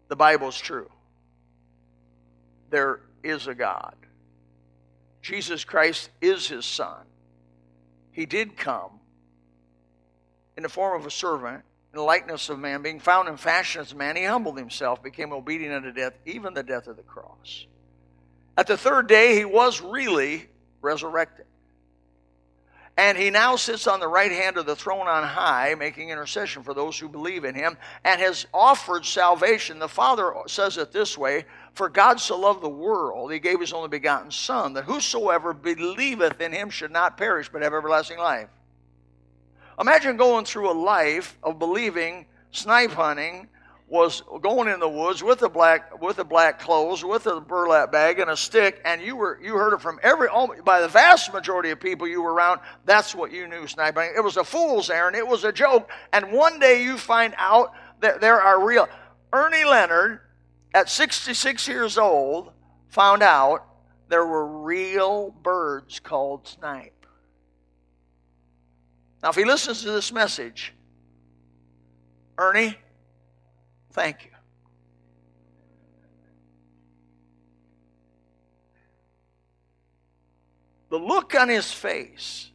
The 0.08 0.16
Bible's 0.16 0.60
true. 0.60 0.90
There 2.70 3.02
is 3.24 3.48
a 3.48 3.54
God. 3.54 3.96
Jesus 5.22 5.66
Christ 5.66 6.10
is 6.22 6.48
his 6.48 6.66
Son. 6.66 7.04
He 8.14 8.26
did 8.26 8.56
come 8.56 9.00
in 10.56 10.64
the 10.64 10.70
form 10.70 11.00
of 11.00 11.06
a 11.06 11.12
servant 11.12 11.64
the 11.94 12.02
likeness 12.02 12.50
of 12.50 12.60
man, 12.60 12.82
being 12.82 13.00
found 13.00 13.28
in 13.28 13.38
fashion 13.38 13.82
as 13.82 13.94
man, 13.94 14.16
he 14.16 14.24
humbled 14.24 14.58
himself, 14.58 15.04
became 15.04 15.34
obedient 15.34 15.74
unto 15.74 15.92
death, 15.92 16.14
even 16.26 16.54
the 16.54 16.64
death 16.64 16.88
of 16.88 16.96
the 16.96 17.04
cross. 17.04 17.66
At 18.58 18.68
the 18.68 18.78
third 18.78 19.08
day, 19.08 19.36
he 19.36 19.46
was 19.46 19.82
really 19.82 20.48
resurrected. 20.82 21.46
And 22.98 23.18
he 23.18 23.30
now 23.30 23.56
sits 23.56 23.88
on 23.88 24.00
the 24.00 24.08
right 24.08 24.32
hand 24.32 24.58
of 24.58 24.66
the 24.66 24.76
throne 24.76 25.08
on 25.08 25.24
high, 25.24 25.76
making 25.76 26.10
intercession 26.10 26.62
for 26.62 26.74
those 26.74 27.00
who 27.00 27.08
believe 27.08 27.46
in 27.46 27.56
him, 27.56 27.78
and 28.04 28.20
has 28.22 28.46
offered 28.54 29.06
salvation. 29.06 29.80
The 29.80 29.88
Father 29.88 30.34
says 30.48 30.78
it 30.78 30.92
this 30.92 31.18
way 31.18 31.46
For 31.74 31.90
God 31.90 32.20
so 32.20 32.38
loved 32.38 32.62
the 32.62 32.70
world, 32.70 33.32
he 33.32 33.40
gave 33.40 33.60
his 33.60 33.74
only 33.74 33.88
begotten 33.90 34.30
Son, 34.30 34.74
that 34.74 34.84
whosoever 34.84 35.54
believeth 35.54 36.40
in 36.42 36.52
him 36.52 36.70
should 36.70 36.92
not 36.92 37.18
perish, 37.18 37.50
but 37.50 37.62
have 37.62 37.74
everlasting 37.74 38.20
life. 38.20 38.50
Imagine 39.82 40.16
going 40.16 40.46
through 40.46 40.70
a 40.70 40.78
life 40.78 41.40
of 41.42 41.58
believing 41.58 42.28
snipe 42.52 42.92
hunting 42.92 43.48
was 43.88 44.22
going 44.42 44.70
in 44.70 44.80
the 44.80 44.88
woods 44.88 45.24
with 45.24 45.42
a 45.42 45.50
black 45.50 46.00
with 46.00 46.20
a 46.20 46.24
black 46.24 46.60
clothes, 46.60 47.04
with 47.04 47.26
a 47.26 47.42
burlap 47.42 47.92
bag 47.92 48.20
and 48.20 48.30
a 48.30 48.38
stick, 48.38 48.80
and 48.86 49.02
you 49.02 49.16
were 49.16 49.40
you 49.42 49.56
heard 49.56 49.74
it 49.74 49.82
from 49.82 50.00
every 50.04 50.30
by 50.64 50.82
the 50.82 50.88
vast 50.88 51.34
majority 51.34 51.72
of 51.72 51.80
people 51.80 52.08
you 52.08 52.22
were 52.22 52.32
around. 52.32 52.62
That's 52.86 53.16
what 53.16 53.32
you 53.32 53.48
knew 53.48 53.66
sniping. 53.66 54.14
It 54.16 54.24
was 54.24 54.38
a 54.38 54.44
fool's 54.44 54.92
errand. 54.92 55.16
It 55.16 55.28
was 55.28 55.44
a 55.46 55.52
joke. 55.52 55.90
And 56.14 56.32
one 56.32 56.60
day 56.60 56.84
you 56.84 56.96
find 56.96 57.34
out 57.38 57.74
that 58.02 58.22
there 58.22 58.40
are 58.40 58.64
real. 58.64 58.88
Ernie 59.34 59.66
Leonard, 59.66 60.20
at 60.76 60.90
66 60.90 61.68
years 61.68 61.98
old, 61.98 62.52
found 62.88 63.24
out 63.24 63.66
there 64.10 64.26
were 64.28 64.46
real 64.46 65.32
birds 65.42 66.00
called 66.00 66.48
snipe. 66.48 67.01
Now, 69.22 69.30
if 69.30 69.36
he 69.36 69.46
listens 69.46 69.84
to 69.84 69.92
this 69.92 70.12
message, 70.12 70.74
Ernie, 72.38 72.76
thank 73.92 74.26
you. 74.26 74.32
The 80.90 80.98
look 80.98 81.36
on 81.36 81.50
his 81.50 81.72
face 81.72 82.52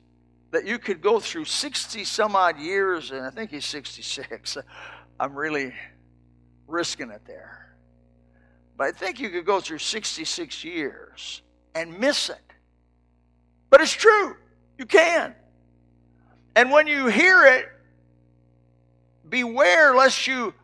that 0.50 0.66
you 0.66 0.78
could 0.78 1.00
go 1.00 1.20
through 1.20 1.44
60 1.46 2.04
some 2.04 2.36
odd 2.36 2.58
years, 2.58 3.10
and 3.10 3.24
I 3.24 3.30
think 3.30 3.50
he's 3.50 3.64
66. 3.64 4.58
I'm 5.20 5.34
really 5.34 5.72
risking 6.66 7.10
it 7.10 7.22
there. 7.26 7.76
But 8.76 8.88
I 8.88 8.92
think 8.92 9.20
you 9.20 9.30
could 9.30 9.46
go 9.46 9.60
through 9.60 9.78
66 9.78 10.64
years 10.64 11.42
and 11.74 11.98
miss 11.98 12.28
it. 12.28 12.52
But 13.70 13.80
it's 13.80 13.92
true. 13.92 14.36
You 14.78 14.84
can. 14.84 15.34
And 16.56 16.70
when 16.70 16.86
you 16.86 17.06
hear 17.06 17.44
it, 17.44 17.68
beware 19.28 19.94
lest 19.94 20.26
you 20.26 20.54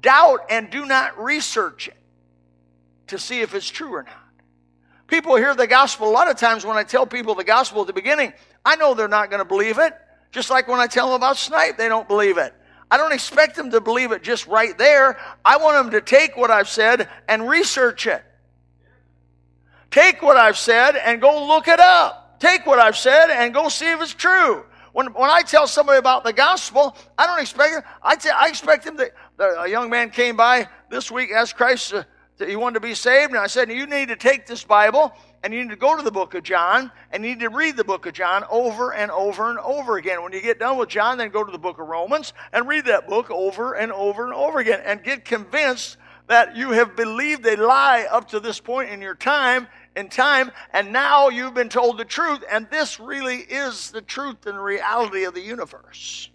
doubt 0.00 0.46
and 0.48 0.70
do 0.70 0.86
not 0.86 1.22
research 1.22 1.88
it 1.88 1.96
to 3.08 3.18
see 3.18 3.42
if 3.42 3.54
it's 3.54 3.68
true 3.68 3.92
or 3.92 4.02
not. 4.02 4.14
People 5.06 5.36
hear 5.36 5.54
the 5.54 5.66
gospel 5.66 6.08
a 6.08 6.10
lot 6.10 6.30
of 6.30 6.38
times 6.38 6.64
when 6.64 6.78
I 6.78 6.84
tell 6.84 7.06
people 7.06 7.34
the 7.34 7.44
gospel 7.44 7.82
at 7.82 7.86
the 7.86 7.92
beginning, 7.92 8.32
I 8.64 8.76
know 8.76 8.94
they're 8.94 9.08
not 9.08 9.28
going 9.28 9.40
to 9.40 9.44
believe 9.44 9.78
it. 9.78 9.92
Just 10.30 10.48
like 10.48 10.68
when 10.68 10.80
I 10.80 10.86
tell 10.86 11.08
them 11.08 11.16
about 11.16 11.36
snipe, 11.36 11.76
they 11.76 11.88
don't 11.88 12.08
believe 12.08 12.38
it. 12.38 12.54
I 12.90 12.96
don't 12.96 13.12
expect 13.12 13.54
them 13.54 13.70
to 13.72 13.80
believe 13.82 14.12
it 14.12 14.22
just 14.22 14.46
right 14.46 14.76
there. 14.78 15.18
I 15.44 15.58
want 15.58 15.76
them 15.76 15.90
to 15.90 16.00
take 16.00 16.34
what 16.34 16.50
I've 16.50 16.68
said 16.68 17.10
and 17.28 17.46
research 17.46 18.06
it. 18.06 18.24
Take 19.90 20.22
what 20.22 20.38
I've 20.38 20.56
said 20.56 20.96
and 20.96 21.20
go 21.20 21.46
look 21.46 21.68
it 21.68 21.80
up. 21.80 22.40
Take 22.40 22.64
what 22.64 22.78
I've 22.78 22.96
said 22.96 23.28
and 23.28 23.52
go 23.52 23.68
see 23.68 23.90
if 23.92 24.00
it's 24.00 24.14
true. 24.14 24.64
When, 24.92 25.06
when 25.14 25.30
I 25.30 25.42
tell 25.42 25.66
somebody 25.66 25.98
about 25.98 26.24
the 26.24 26.32
gospel, 26.32 26.96
I 27.16 27.26
don't 27.26 27.40
expect. 27.40 27.86
I, 28.02 28.16
t- 28.16 28.30
I 28.30 28.48
expect 28.48 28.84
them 28.84 28.96
to. 28.98 29.10
A 29.38 29.68
young 29.68 29.90
man 29.90 30.10
came 30.10 30.36
by 30.36 30.68
this 30.90 31.10
week, 31.10 31.30
asked 31.34 31.56
Christ 31.56 31.94
uh, 31.94 32.02
to, 32.38 32.44
to, 32.44 32.46
he 32.46 32.56
wanted 32.56 32.74
to 32.74 32.80
be 32.80 32.94
saved, 32.94 33.30
and 33.30 33.40
I 33.40 33.46
said, 33.46 33.70
You 33.70 33.86
need 33.86 34.08
to 34.08 34.16
take 34.16 34.46
this 34.46 34.64
Bible 34.64 35.12
and 35.42 35.52
you 35.52 35.62
need 35.62 35.70
to 35.70 35.76
go 35.76 35.96
to 35.96 36.02
the 36.02 36.10
book 36.10 36.34
of 36.34 36.44
John 36.44 36.92
and 37.10 37.24
you 37.24 37.30
need 37.30 37.40
to 37.40 37.48
read 37.48 37.76
the 37.76 37.84
book 37.84 38.06
of 38.06 38.12
John 38.12 38.44
over 38.50 38.94
and 38.94 39.10
over 39.10 39.50
and 39.50 39.58
over 39.58 39.96
again. 39.96 40.22
When 40.22 40.32
you 40.32 40.40
get 40.40 40.60
done 40.60 40.78
with 40.78 40.88
John, 40.88 41.18
then 41.18 41.30
go 41.30 41.42
to 41.42 41.50
the 41.50 41.58
book 41.58 41.80
of 41.80 41.88
Romans 41.88 42.32
and 42.52 42.68
read 42.68 42.84
that 42.84 43.08
book 43.08 43.30
over 43.30 43.74
and 43.74 43.90
over 43.92 44.24
and 44.24 44.32
over 44.32 44.60
again 44.60 44.80
and 44.84 45.02
get 45.02 45.24
convinced 45.24 45.96
that 46.28 46.56
you 46.56 46.70
have 46.70 46.94
believed 46.96 47.44
a 47.46 47.56
lie 47.56 48.06
up 48.10 48.28
to 48.28 48.40
this 48.40 48.60
point 48.60 48.90
in 48.90 49.00
your 49.00 49.16
time 49.16 49.66
in 49.96 50.08
time, 50.08 50.50
and 50.72 50.92
now 50.92 51.28
you've 51.28 51.54
been 51.54 51.68
told 51.68 51.98
the 51.98 52.04
truth, 52.04 52.42
and 52.50 52.68
this 52.70 52.98
really 52.98 53.36
is 53.36 53.90
the 53.90 54.02
truth 54.02 54.46
and 54.46 54.62
reality 54.62 55.24
of 55.24 55.34
the 55.34 55.40
universe. 55.40 56.30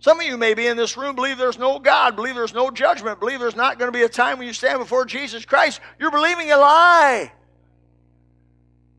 Some 0.00 0.20
of 0.20 0.26
you 0.26 0.36
may 0.36 0.54
be 0.54 0.66
in 0.66 0.76
this 0.76 0.96
room, 0.96 1.16
believe 1.16 1.38
there's 1.38 1.58
no 1.58 1.78
God, 1.78 2.14
believe 2.14 2.34
there's 2.34 2.54
no 2.54 2.70
judgment, 2.70 3.18
believe 3.18 3.40
there's 3.40 3.56
not 3.56 3.78
going 3.78 3.90
to 3.90 3.98
be 3.98 4.04
a 4.04 4.08
time 4.08 4.38
when 4.38 4.46
you 4.46 4.52
stand 4.52 4.78
before 4.78 5.04
Jesus 5.04 5.44
Christ. 5.44 5.80
You're 5.98 6.12
believing 6.12 6.52
a 6.52 6.56
lie. 6.56 7.32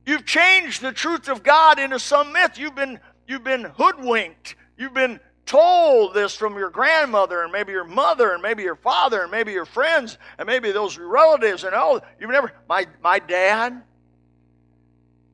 You've 0.05 0.25
changed 0.25 0.81
the 0.81 0.91
truth 0.91 1.29
of 1.29 1.43
God 1.43 1.79
into 1.79 1.99
some 1.99 2.33
myth. 2.33 2.57
You've 2.57 2.75
been, 2.75 2.99
you've 3.27 3.43
been 3.43 3.63
hoodwinked. 3.63 4.55
You've 4.77 4.93
been 4.93 5.19
told 5.49 6.13
this 6.13 6.35
from 6.35 6.55
your 6.55 6.69
grandmother 6.69 7.41
and 7.41 7.51
maybe 7.51 7.71
your 7.71 7.83
mother 7.83 8.33
and 8.33 8.41
maybe 8.41 8.61
your 8.61 8.75
father 8.75 9.23
and 9.23 9.31
maybe 9.31 9.51
your 9.51 9.65
friends 9.65 10.19
and 10.37 10.45
maybe 10.45 10.71
those 10.71 10.95
relatives 10.99 11.63
and 11.63 11.73
oh 11.73 11.99
you've 12.19 12.29
never 12.29 12.53
my 12.69 12.85
my 13.01 13.17
dad 13.17 13.81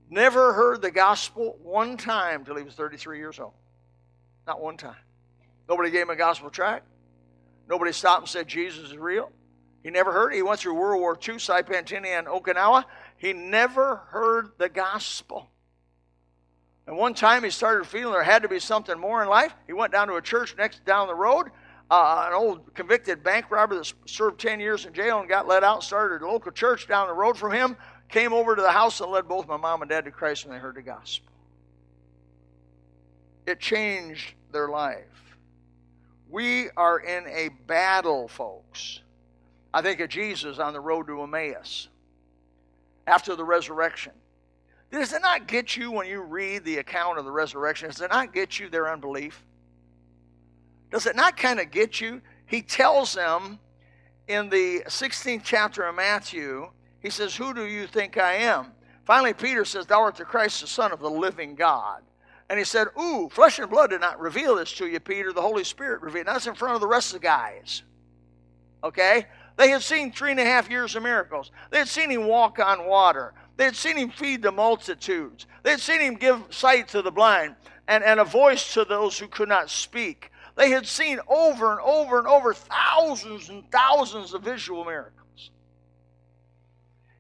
never 0.10 0.54
heard 0.54 0.82
the 0.82 0.90
gospel 0.90 1.60
one 1.62 1.98
time 1.98 2.46
till 2.46 2.56
he 2.56 2.64
was 2.64 2.76
33 2.76 3.18
years 3.18 3.42
old. 3.42 3.52
Not 4.48 4.62
one 4.62 4.78
time. 4.78 4.96
Nobody 5.68 5.92
gave 5.92 6.04
him 6.04 6.12
a 6.12 6.16
gospel 6.16 6.50
tract. 6.50 6.86
Nobody 7.68 7.92
stopped 7.92 8.22
and 8.22 8.30
said 8.30 8.48
jesus 8.48 8.92
is 8.92 8.98
real. 8.98 9.34
He 9.84 9.90
never 9.90 10.14
heard 10.14 10.32
it. 10.32 10.38
he 10.38 10.44
went 10.44 10.62
through 10.62 10.76
world 10.76 11.02
war 11.02 11.20
ii 11.28 11.36
saipan 11.36 11.92
and 12.06 12.28
okinawa. 12.28 12.86
He 13.18 13.34
never 13.34 13.98
heard 13.98 14.52
the 14.60 14.70
gospel 14.70 15.50
and 16.88 16.98
one 16.98 17.14
time 17.14 17.44
he 17.44 17.50
started 17.50 17.86
feeling 17.88 18.14
there 18.14 18.24
had 18.24 18.44
to 18.44 18.48
be 18.48 18.60
something 18.60 19.00
more 19.00 19.24
in 19.24 19.30
life. 19.30 19.54
He 19.66 19.74
went 19.74 19.92
down 19.92 20.08
to 20.08 20.16
a 20.16 20.22
church 20.22 20.56
next 20.58 20.86
down 20.86 21.08
the 21.08 21.16
road. 21.16 21.50
Uh, 21.90 22.26
an 22.28 22.34
old 22.34 22.74
convicted 22.74 23.24
bank 23.24 23.50
robber 23.52 23.76
that 23.76 23.92
served 24.06 24.40
10 24.40 24.60
years 24.60 24.86
in 24.86 24.94
jail 24.94 25.20
and 25.20 25.30
got 25.30 25.48
let 25.48 25.64
out, 25.64 25.84
started 25.84 26.24
a 26.24 26.28
local 26.28 26.52
church 26.52 26.88
down 26.88 27.08
the 27.08 27.14
road 27.14 27.38
from 27.38 27.52
him, 27.52 27.78
came 28.10 28.34
over 28.34 28.56
to 28.56 28.62
the 28.62 28.72
house 28.72 29.00
and 29.02 29.12
led 29.12 29.28
both 29.28 29.48
my 29.48 29.58
mom 29.58 29.82
and 29.82 29.90
dad 29.90 30.06
to 30.06 30.12
Christ 30.12 30.46
when 30.46 30.54
they 30.54 30.60
heard 30.60 30.76
the 30.76 30.82
gospel. 30.82 31.32
It 33.46 33.60
changed 33.60 34.34
their 34.52 34.68
life. 34.68 35.06
We 36.30 36.70
are 36.76 37.00
in 37.00 37.28
a 37.28 37.50
battle, 37.68 38.28
folks. 38.28 39.02
I 39.74 39.82
think 39.82 40.00
of 40.00 40.10
Jesus 40.10 40.58
on 40.58 40.74
the 40.74 40.80
road 40.80 41.08
to 41.08 41.22
Emmaus 41.22 41.90
after 43.06 43.36
the 43.36 43.44
resurrection. 43.44 44.14
Does 44.92 45.14
it 45.14 45.22
not 45.22 45.48
get 45.48 45.76
you 45.76 45.92
when 45.92 46.08
you 46.08 46.22
read 46.22 46.64
the 46.64 46.78
account 46.78 47.18
of 47.20 47.26
the 47.26 47.32
resurrection? 47.32 47.90
Does 47.90 48.02
it 48.02 48.12
not 48.12 48.34
get 48.34 48.60
you 48.60 48.70
their 48.70 48.92
unbelief? 48.92 49.44
Does 50.92 51.06
it 51.06 51.16
not 51.16 51.36
kind 51.36 51.60
of 51.60 51.72
get 51.72 52.00
you? 52.00 52.22
He 52.46 52.62
tells 52.62 53.14
them 53.14 53.60
in 54.28 54.50
the 54.50 54.82
16th 54.88 55.42
chapter 55.44 55.84
of 55.84 55.96
Matthew, 55.96 56.70
he 57.00 57.10
says, 57.10 57.36
Who 57.36 57.54
do 57.54 57.66
you 57.66 57.88
think 57.88 58.18
I 58.18 58.34
am? 58.34 58.72
Finally, 59.04 59.34
Peter 59.34 59.66
says, 59.66 59.86
Thou 59.86 60.02
art 60.02 60.16
the 60.16 60.26
Christ, 60.26 60.62
the 60.62 60.68
Son 60.68 60.92
of 60.92 61.00
the 61.00 61.10
living 61.10 61.56
God. 61.56 62.02
And 62.50 62.60
he 62.60 62.66
said, 62.66 62.88
Ooh, 63.00 63.30
flesh 63.30 63.60
and 63.60 63.70
blood 63.70 63.90
did 63.92 64.02
not 64.02 64.20
reveal 64.20 64.56
this 64.56 64.72
to 64.74 64.88
you, 64.88 65.00
Peter. 65.00 65.34
The 65.34 65.42
Holy 65.42 65.64
Spirit 65.64 66.02
revealed. 66.02 66.28
That's 66.28 66.48
in 66.48 66.56
front 66.56 66.76
of 66.76 66.82
the 66.82 66.88
rest 66.88 67.14
of 67.14 67.22
the 67.22 67.28
guys. 67.28 67.84
Okay? 68.84 69.26
They 69.58 69.70
had 69.70 69.82
seen 69.82 70.12
three 70.12 70.32
and 70.32 70.40
a 70.40 70.46
half 70.46 70.70
years 70.70 70.96
of 70.96 71.04
miracles. 71.04 71.52
They 71.72 71.78
had 71.78 71.88
seen 71.88 72.10
him 72.10 72.28
walk 72.28 72.60
on 72.60 72.86
water. 72.86 73.34
They 73.58 73.66
had 73.66 73.76
seen 73.76 73.98
him 73.98 74.10
feed 74.10 74.42
the 74.42 74.52
multitudes. 74.52 75.48
They 75.64 75.72
had 75.72 75.80
seen 75.80 76.02
him 76.02 76.16
give 76.16 76.42
sight 76.50 76.90
to 76.90 77.02
the 77.02 77.12
blind 77.12 77.56
and, 77.88 78.04
and 78.04 78.20
a 78.20 78.26
voice 78.26 78.74
to 78.74 78.84
those 78.84 79.18
who 79.18 79.28
could 79.28 79.50
not 79.50 79.70
speak. 79.70 80.32
They 80.56 80.70
had 80.70 80.86
seen 80.86 81.20
over 81.28 81.72
and 81.72 81.82
over 81.82 82.18
and 82.18 82.28
over 82.28 82.54
thousands 82.54 83.50
and 83.50 83.70
thousands 83.72 84.34
of 84.34 84.44
visual 84.44 84.84
miracles. 84.86 85.52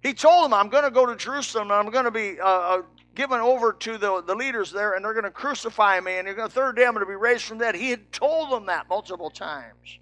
He 0.01 0.13
told 0.13 0.45
them, 0.45 0.53
I'm 0.53 0.69
going 0.69 0.83
to 0.83 0.91
go 0.91 1.05
to 1.05 1.15
Jerusalem 1.15 1.71
and 1.71 1.79
I'm 1.79 1.89
going 1.89 2.05
to 2.05 2.11
be 2.11 2.39
uh, 2.39 2.45
uh, 2.45 2.81
given 3.15 3.39
over 3.39 3.73
to 3.73 3.97
the, 3.97 4.21
the 4.21 4.35
leaders 4.35 4.71
there 4.71 4.93
and 4.93 5.03
they're 5.03 5.13
going 5.13 5.23
to 5.23 5.31
crucify 5.31 5.99
me 5.99 6.17
and 6.17 6.27
the 6.27 6.49
third 6.49 6.75
day 6.75 6.85
I'm 6.85 6.93
going 6.93 7.05
to 7.05 7.09
be 7.09 7.15
raised 7.15 7.43
from 7.43 7.57
that. 7.59 7.75
He 7.75 7.89
had 7.89 8.11
told 8.11 8.51
them 8.51 8.67
that 8.67 8.87
multiple 8.87 9.29
times. 9.29 9.99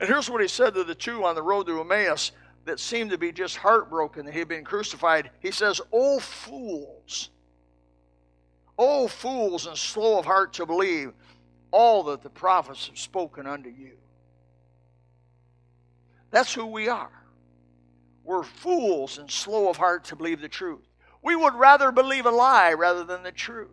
And 0.00 0.08
here's 0.08 0.30
what 0.30 0.40
he 0.40 0.48
said 0.48 0.74
to 0.74 0.84
the 0.84 0.94
two 0.94 1.24
on 1.24 1.34
the 1.34 1.42
road 1.42 1.66
to 1.66 1.80
Emmaus 1.80 2.32
that 2.66 2.80
seemed 2.80 3.10
to 3.10 3.18
be 3.18 3.32
just 3.32 3.56
heartbroken 3.56 4.26
that 4.26 4.32
he 4.32 4.40
had 4.40 4.48
been 4.48 4.64
crucified, 4.64 5.30
he 5.40 5.50
says, 5.50 5.80
Oh, 5.92 6.18
fools! 6.18 7.30
Oh, 8.78 9.08
fools 9.08 9.66
and 9.66 9.76
slow 9.76 10.18
of 10.18 10.26
heart 10.26 10.52
to 10.54 10.66
believe 10.66 11.12
all 11.70 12.02
that 12.04 12.22
the 12.22 12.30
prophets 12.30 12.88
have 12.88 12.98
spoken 12.98 13.46
unto 13.46 13.70
you. 13.70 13.92
That's 16.30 16.52
who 16.52 16.66
we 16.66 16.88
are. 16.88 17.10
We're 18.24 18.42
fools 18.42 19.18
and 19.18 19.30
slow 19.30 19.68
of 19.70 19.76
heart 19.76 20.04
to 20.06 20.16
believe 20.16 20.40
the 20.40 20.48
truth. 20.48 20.84
We 21.22 21.36
would 21.36 21.54
rather 21.54 21.92
believe 21.92 22.26
a 22.26 22.30
lie 22.30 22.72
rather 22.72 23.04
than 23.04 23.22
the 23.22 23.32
truth. 23.32 23.70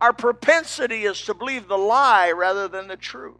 Our 0.00 0.12
propensity 0.12 1.04
is 1.04 1.20
to 1.22 1.34
believe 1.34 1.68
the 1.68 1.76
lie 1.76 2.32
rather 2.32 2.68
than 2.68 2.86
the 2.86 2.96
truth. 2.96 3.36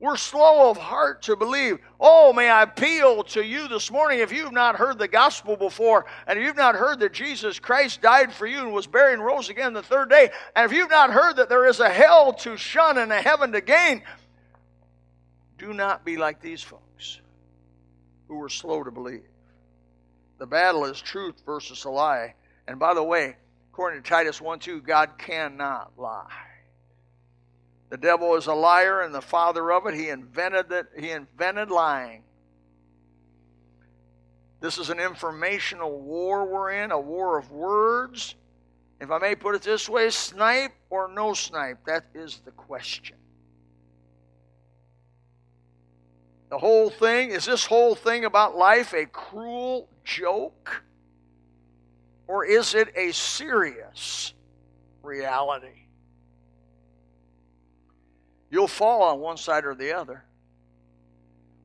We're 0.00 0.16
slow 0.16 0.70
of 0.70 0.76
heart 0.76 1.22
to 1.22 1.36
believe. 1.36 1.78
Oh, 1.98 2.32
may 2.32 2.50
I 2.50 2.64
appeal 2.64 3.22
to 3.24 3.44
you 3.44 3.68
this 3.68 3.90
morning 3.90 4.18
if 4.18 4.32
you've 4.32 4.52
not 4.52 4.76
heard 4.76 4.98
the 4.98 5.08
gospel 5.08 5.56
before, 5.56 6.04
and 6.26 6.38
you've 6.38 6.56
not 6.56 6.74
heard 6.74 7.00
that 7.00 7.12
Jesus 7.12 7.58
Christ 7.58 8.02
died 8.02 8.32
for 8.32 8.46
you 8.46 8.58
and 8.58 8.72
was 8.72 8.86
buried 8.86 9.14
and 9.14 9.24
rose 9.24 9.48
again 9.48 9.72
the 9.72 9.82
third 9.82 10.10
day, 10.10 10.30
and 10.54 10.70
if 10.70 10.76
you've 10.76 10.90
not 10.90 11.10
heard 11.10 11.36
that 11.36 11.48
there 11.48 11.66
is 11.66 11.80
a 11.80 11.88
hell 11.88 12.32
to 12.34 12.56
shun 12.56 12.98
and 12.98 13.12
a 13.12 13.22
heaven 13.22 13.52
to 13.52 13.60
gain, 13.60 14.02
do 15.58 15.72
not 15.72 16.04
be 16.04 16.16
like 16.16 16.40
these 16.40 16.62
folks 16.62 17.20
who 18.28 18.36
were 18.36 18.48
slow 18.48 18.82
to 18.82 18.90
believe. 18.90 19.22
The 20.38 20.46
battle 20.46 20.84
is 20.84 21.00
truth 21.00 21.40
versus 21.46 21.84
a 21.84 21.90
lie. 21.90 22.34
And 22.66 22.78
by 22.78 22.94
the 22.94 23.02
way, 23.02 23.36
according 23.72 24.02
to 24.02 24.08
Titus 24.08 24.40
1 24.40 24.58
2, 24.58 24.82
God 24.82 25.16
cannot 25.18 25.92
lie. 25.96 26.53
The 27.94 27.98
devil 27.98 28.34
is 28.34 28.48
a 28.48 28.54
liar 28.54 29.02
and 29.02 29.14
the 29.14 29.22
father 29.22 29.70
of 29.70 29.86
it. 29.86 29.94
He 29.94 30.08
invented 30.08 30.70
that 30.70 30.86
he 30.98 31.12
invented 31.12 31.70
lying. 31.70 32.24
This 34.58 34.78
is 34.78 34.90
an 34.90 34.98
informational 34.98 36.00
war 36.00 36.44
we're 36.44 36.72
in, 36.72 36.90
a 36.90 36.98
war 36.98 37.38
of 37.38 37.52
words. 37.52 38.34
If 39.00 39.12
I 39.12 39.18
may 39.18 39.36
put 39.36 39.54
it 39.54 39.62
this 39.62 39.88
way, 39.88 40.10
snipe 40.10 40.72
or 40.90 41.06
no 41.06 41.34
snipe, 41.34 41.86
that 41.86 42.06
is 42.14 42.40
the 42.44 42.50
question. 42.50 43.14
The 46.50 46.58
whole 46.58 46.90
thing, 46.90 47.30
is 47.30 47.44
this 47.44 47.64
whole 47.64 47.94
thing 47.94 48.24
about 48.24 48.56
life 48.56 48.92
a 48.92 49.06
cruel 49.06 49.88
joke? 50.02 50.82
Or 52.26 52.44
is 52.44 52.74
it 52.74 52.88
a 52.96 53.12
serious 53.12 54.34
reality? 55.00 55.83
You'll 58.54 58.68
fall 58.68 59.02
on 59.02 59.18
one 59.18 59.36
side 59.36 59.64
or 59.64 59.74
the 59.74 59.98
other. 59.98 60.22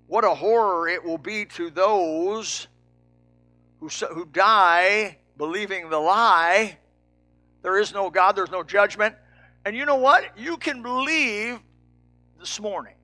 What 0.08 0.24
a 0.24 0.34
horror 0.34 0.88
it 0.88 1.04
will 1.04 1.20
be 1.20 1.46
to 1.46 1.70
those 1.70 2.68
who, 3.80 3.90
who 3.90 4.26
die 4.26 5.20
believing 5.38 5.92
the 5.92 6.00
lie. 6.00 6.80
There 7.62 7.78
is 7.78 7.94
no 7.94 8.10
God, 8.10 8.36
there's 8.36 8.50
no 8.50 8.64
judgment. 8.64 9.14
And 9.66 9.76
you 9.76 9.86
know 9.86 9.98
what? 9.98 10.36
You 10.36 10.58
can 10.58 10.82
believe 10.82 11.60
this 12.40 12.60
morning 12.60 12.96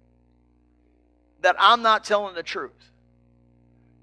that 1.42 1.56
I'm 1.60 1.84
not 1.84 2.04
telling 2.04 2.34
the 2.34 2.42
truth. 2.42 2.72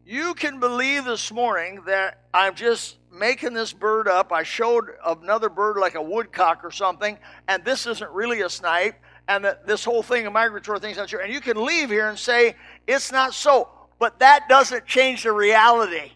You 0.07 0.35
can 0.35 0.61
believe 0.61 1.07
this 1.07 1.33
morning 1.33 1.83
that 1.87 2.21
I'm 2.33 2.55
just 2.55 2.99
making 3.13 3.53
this 3.55 3.73
bird 3.73 4.07
up. 4.07 4.31
I 4.31 4.45
showed 4.45 4.91
another 5.05 5.49
bird 5.49 5.77
like 5.77 5.97
a 5.97 6.03
woodcock 6.03 6.65
or 6.65 6.71
something, 6.71 7.19
and 7.49 7.65
this 7.65 7.89
isn't 7.89 8.13
really 8.13 8.43
a 8.43 8.49
snipe 8.49 8.95
and 9.29 9.45
that 9.45 9.67
this 9.67 9.85
whole 9.85 10.03
thing 10.03 10.27
of 10.27 10.33
migratory 10.33 10.81
things 10.81 10.97
not 10.97 11.09
true. 11.09 11.21
And 11.21 11.33
you 11.33 11.41
can 11.41 11.63
leave 11.63 11.91
here 11.91 12.09
and 12.09 12.19
say 12.19 12.57
it's 12.87 13.13
not 13.13 13.35
so, 13.35 13.69
but 13.99 14.19
that 14.19 14.49
doesn't 14.49 14.87
change 14.87 15.23
the 15.23 15.33
reality. 15.33 16.13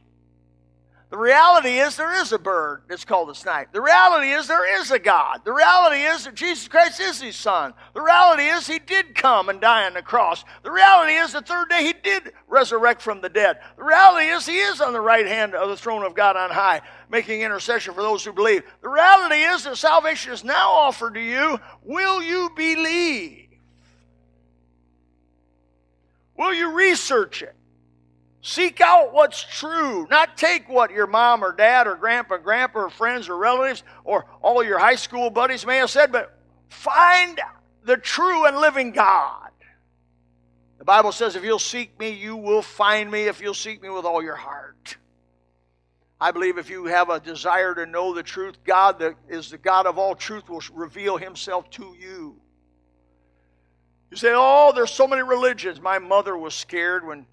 The 1.09 1.19
reality 1.19 1.79
is 1.79 1.97
there 1.97 2.21
is 2.21 2.33
a 2.33 2.39
bird 2.39 2.83
that's 2.89 3.05
called 3.05 3.31
a 3.31 3.35
snipe. 3.35 3.73
The 3.73 3.81
reality 3.81 4.31
is 4.31 4.49
there 4.49 4.81
is 4.81 4.91
a 4.91 4.99
God. 4.99 5.43
The 5.45 5.53
reality 5.53 6.03
is 6.03 6.25
that 6.25 6.35
Jesus 6.35 6.67
Christ 6.67 6.99
is 6.99 7.21
his 7.21 7.37
son. 7.37 7.75
The 7.95 8.03
reality 8.03 8.43
is 8.43 8.67
he 8.67 8.81
did 8.81 9.15
come 9.15 9.49
and 9.49 9.61
die 9.61 9.87
on 9.87 9.95
the 9.95 10.03
cross. 10.03 10.45
The 10.65 10.71
reality 10.73 11.13
is 11.13 11.33
the 11.33 11.43
third 11.43 11.69
day 11.69 11.85
he 11.85 11.93
did 11.93 12.33
resurrect 12.49 13.03
from 13.03 13.21
the 13.21 13.29
dead. 13.29 13.61
The 13.77 13.85
reality 13.85 14.27
is 14.27 14.47
he 14.47 14.59
is 14.59 14.81
on 14.81 14.93
the 14.93 15.01
right 15.01 15.27
hand 15.27 15.55
of 15.55 15.69
the 15.69 15.77
throne 15.77 16.05
of 16.05 16.17
God 16.17 16.37
on 16.37 16.51
high, 16.51 16.83
making 17.09 17.43
intercession 17.43 17.95
for 17.95 18.03
those 18.03 18.25
who 18.25 18.33
believe. 18.33 18.65
The 18.83 18.89
reality 18.89 19.43
is 19.43 19.63
that 19.63 19.77
salvation 19.77 20.33
is 20.33 20.43
now 20.43 20.71
offered 20.71 21.15
to 21.15 21.21
you. 21.21 21.61
Will 21.85 22.21
you 22.21 22.51
believe? 22.57 23.47
Will 26.37 26.53
you 26.53 26.73
research 26.73 27.43
it? 27.43 27.56
Seek 28.47 28.81
out 28.81 29.13
what's 29.13 29.43
true, 29.43 30.07
not 30.09 30.37
take 30.37 30.69
what 30.69 30.93
your 30.93 31.09
mom 31.09 31.43
or 31.43 31.51
dad 31.51 31.89
or 31.89 31.97
grandpa, 31.97 32.37
grandpa, 32.37 32.83
or 32.83 32.91
friends 32.91 33.29
or 33.29 33.37
relatives 33.37 33.83
or 34.05 34.25
all 34.41 34.63
your 34.63 34.79
high 34.79 34.95
school 34.95 35.31
buddies 35.31 35.67
may 35.67 35.79
have 35.79 35.91
said, 35.91 36.13
but 36.13 36.39
find 36.69 37.41
the 37.83 37.97
true 37.97 38.47
and 38.47 38.57
living 38.59 38.93
God. 38.93 39.51
The 40.79 40.85
Bible 40.85 41.11
says, 41.11 41.35
if 41.35 41.43
you'll 41.43 41.59
seek 41.59 41.99
me, 41.99 42.11
you 42.11 42.37
will 42.37 42.63
find 42.63 43.11
me 43.11 43.23
if 43.23 43.41
you'll 43.41 43.53
seek 43.53 43.83
me 43.83 43.89
with 43.91 44.05
all 44.05 44.23
your 44.23 44.37
heart. 44.37 44.97
I 46.21 46.31
believe 46.31 46.57
if 46.57 46.71
you 46.71 46.85
have 46.85 47.11
a 47.11 47.19
desire 47.19 47.75
to 47.75 47.85
know 47.85 48.15
the 48.15 48.23
truth, 48.23 48.63
God 48.63 49.01
that 49.01 49.17
is 49.29 49.51
the 49.51 49.59
God 49.59 49.87
of 49.87 49.99
all 49.99 50.15
truth 50.15 50.49
will 50.49 50.63
reveal 50.73 51.17
himself 51.17 51.69
to 51.71 51.97
you. 51.99 52.37
You 54.13 54.17
say, 54.17 54.31
Oh, 54.33 54.71
there's 54.73 54.93
so 54.93 55.09
many 55.09 55.23
religions. 55.23 55.81
My 55.81 55.99
mother 55.99 56.39
was 56.39 56.55
scared 56.55 57.05
when 57.05 57.27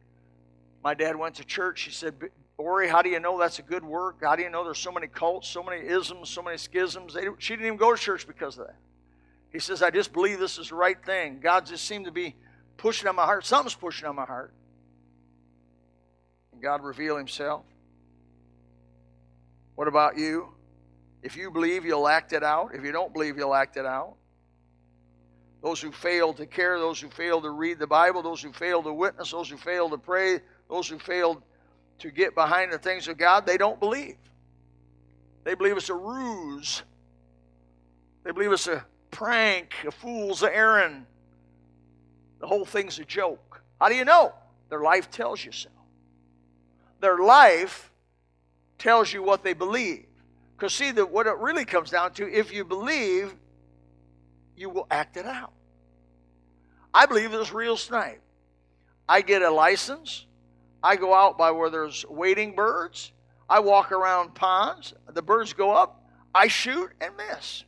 my 0.83 0.93
dad 0.93 1.15
went 1.15 1.35
to 1.35 1.45
church. 1.45 1.79
She 1.79 1.91
said, 1.91 2.15
Ori, 2.57 2.87
how 2.87 3.01
do 3.01 3.09
you 3.09 3.19
know 3.19 3.39
that's 3.39 3.59
a 3.59 3.63
good 3.63 3.83
work? 3.83 4.17
How 4.21 4.35
do 4.35 4.43
you 4.43 4.49
know 4.49 4.63
there's 4.63 4.79
so 4.79 4.91
many 4.91 5.07
cults, 5.07 5.47
so 5.47 5.63
many 5.63 5.85
isms, 5.87 6.29
so 6.29 6.41
many 6.41 6.57
schisms? 6.57 7.13
They, 7.13 7.27
she 7.39 7.53
didn't 7.53 7.67
even 7.67 7.77
go 7.77 7.95
to 7.95 7.99
church 7.99 8.27
because 8.27 8.57
of 8.57 8.67
that. 8.67 8.75
He 9.51 9.59
says, 9.59 9.81
I 9.81 9.91
just 9.91 10.13
believe 10.13 10.39
this 10.39 10.57
is 10.57 10.69
the 10.69 10.75
right 10.75 10.97
thing. 11.05 11.39
God 11.41 11.65
just 11.65 11.85
seemed 11.85 12.05
to 12.05 12.11
be 12.11 12.35
pushing 12.77 13.07
on 13.07 13.15
my 13.15 13.25
heart. 13.25 13.45
Something's 13.45 13.75
pushing 13.75 14.07
on 14.07 14.15
my 14.15 14.25
heart. 14.25 14.53
And 16.51 16.61
God 16.61 16.83
revealed 16.83 17.19
himself. 17.19 17.63
What 19.75 19.87
about 19.87 20.17
you? 20.17 20.49
If 21.21 21.37
you 21.37 21.49
believe, 21.49 21.85
you'll 21.85 22.07
act 22.07 22.33
it 22.33 22.43
out. 22.43 22.71
If 22.73 22.83
you 22.83 22.91
don't 22.91 23.13
believe, 23.13 23.37
you'll 23.37 23.55
act 23.55 23.77
it 23.77 23.85
out. 23.85 24.15
Those 25.61 25.79
who 25.79 25.91
fail 25.91 26.33
to 26.33 26.45
care, 26.45 26.77
those 26.77 26.99
who 26.99 27.09
fail 27.09 27.41
to 27.41 27.49
read 27.49 27.79
the 27.79 27.87
Bible, 27.87 28.21
those 28.21 28.41
who 28.41 28.51
fail 28.51 28.83
to 28.83 28.91
witness, 28.91 29.31
those 29.31 29.49
who 29.49 29.55
fail 29.55 29.89
to 29.89 29.97
pray, 29.97 30.41
those 30.73 30.87
who 30.87 30.97
failed 30.97 31.39
to 31.99 32.09
get 32.09 32.33
behind 32.33 32.73
the 32.73 32.79
things 32.79 33.07
of 33.07 33.15
God, 33.15 33.45
they 33.45 33.57
don't 33.57 33.79
believe. 33.79 34.17
They 35.43 35.53
believe 35.53 35.77
it's 35.77 35.89
a 35.89 35.93
ruse. 35.93 36.81
They 38.23 38.31
believe 38.31 38.51
it's 38.51 38.65
a 38.65 38.83
prank, 39.11 39.75
a 39.85 39.91
fool's 39.91 40.41
errand. 40.41 41.05
The 42.39 42.47
whole 42.47 42.65
thing's 42.65 42.97
a 42.97 43.05
joke. 43.05 43.61
How 43.79 43.87
do 43.87 43.95
you 43.95 44.03
know? 44.03 44.33
Their 44.69 44.81
life 44.81 45.11
tells 45.11 45.45
you 45.45 45.51
so. 45.51 45.69
Their 47.01 47.19
life 47.19 47.91
tells 48.79 49.13
you 49.13 49.21
what 49.21 49.43
they 49.43 49.53
believe. 49.53 50.07
Because, 50.57 50.73
see, 50.73 50.89
that 50.89 51.11
what 51.11 51.27
it 51.27 51.37
really 51.37 51.65
comes 51.65 51.91
down 51.91 52.13
to, 52.13 52.27
if 52.27 52.51
you 52.51 52.65
believe, 52.65 53.35
you 54.57 54.71
will 54.71 54.87
act 54.89 55.17
it 55.17 55.27
out. 55.27 55.53
I 56.91 57.05
believe 57.05 57.29
this 57.29 57.53
real 57.53 57.77
snipe. 57.77 58.21
I 59.07 59.21
get 59.21 59.43
a 59.43 59.51
license. 59.51 60.25
I 60.83 60.97
go 60.97 61.13
out 61.13 61.37
by 61.37 61.51
where 61.51 61.69
there's 61.69 62.05
wading 62.09 62.55
birds. 62.55 63.13
I 63.49 63.61
walk 63.61 63.91
around 63.91 64.35
ponds. 64.35 64.93
The 65.07 65.21
birds 65.21 65.53
go 65.53 65.71
up. 65.71 66.03
I 66.35 66.47
shoot 66.47 66.91
and 66.99 67.13
miss. 67.15 67.63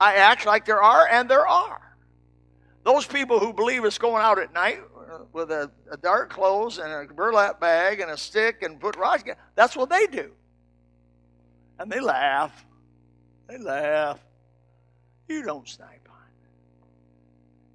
I 0.00 0.16
act 0.16 0.46
like 0.46 0.64
there 0.64 0.82
are, 0.82 1.06
and 1.06 1.28
there 1.28 1.46
are. 1.46 1.96
Those 2.82 3.06
people 3.06 3.38
who 3.38 3.52
believe 3.52 3.84
it's 3.84 3.98
going 3.98 4.22
out 4.22 4.38
at 4.38 4.52
night 4.52 4.80
with 5.32 5.50
a, 5.50 5.70
a 5.90 5.96
dark 5.96 6.30
clothes 6.30 6.78
and 6.78 6.92
a 6.92 7.12
burlap 7.12 7.60
bag 7.60 8.00
and 8.00 8.10
a 8.10 8.16
stick 8.16 8.62
and 8.62 8.80
put 8.80 8.96
rocks, 8.96 9.24
that's 9.54 9.76
what 9.76 9.90
they 9.90 10.06
do. 10.06 10.32
And 11.78 11.90
they 11.90 12.00
laugh. 12.00 12.64
They 13.48 13.58
laugh. 13.58 14.18
You 15.28 15.42
don't 15.42 15.68
snipe 15.68 16.03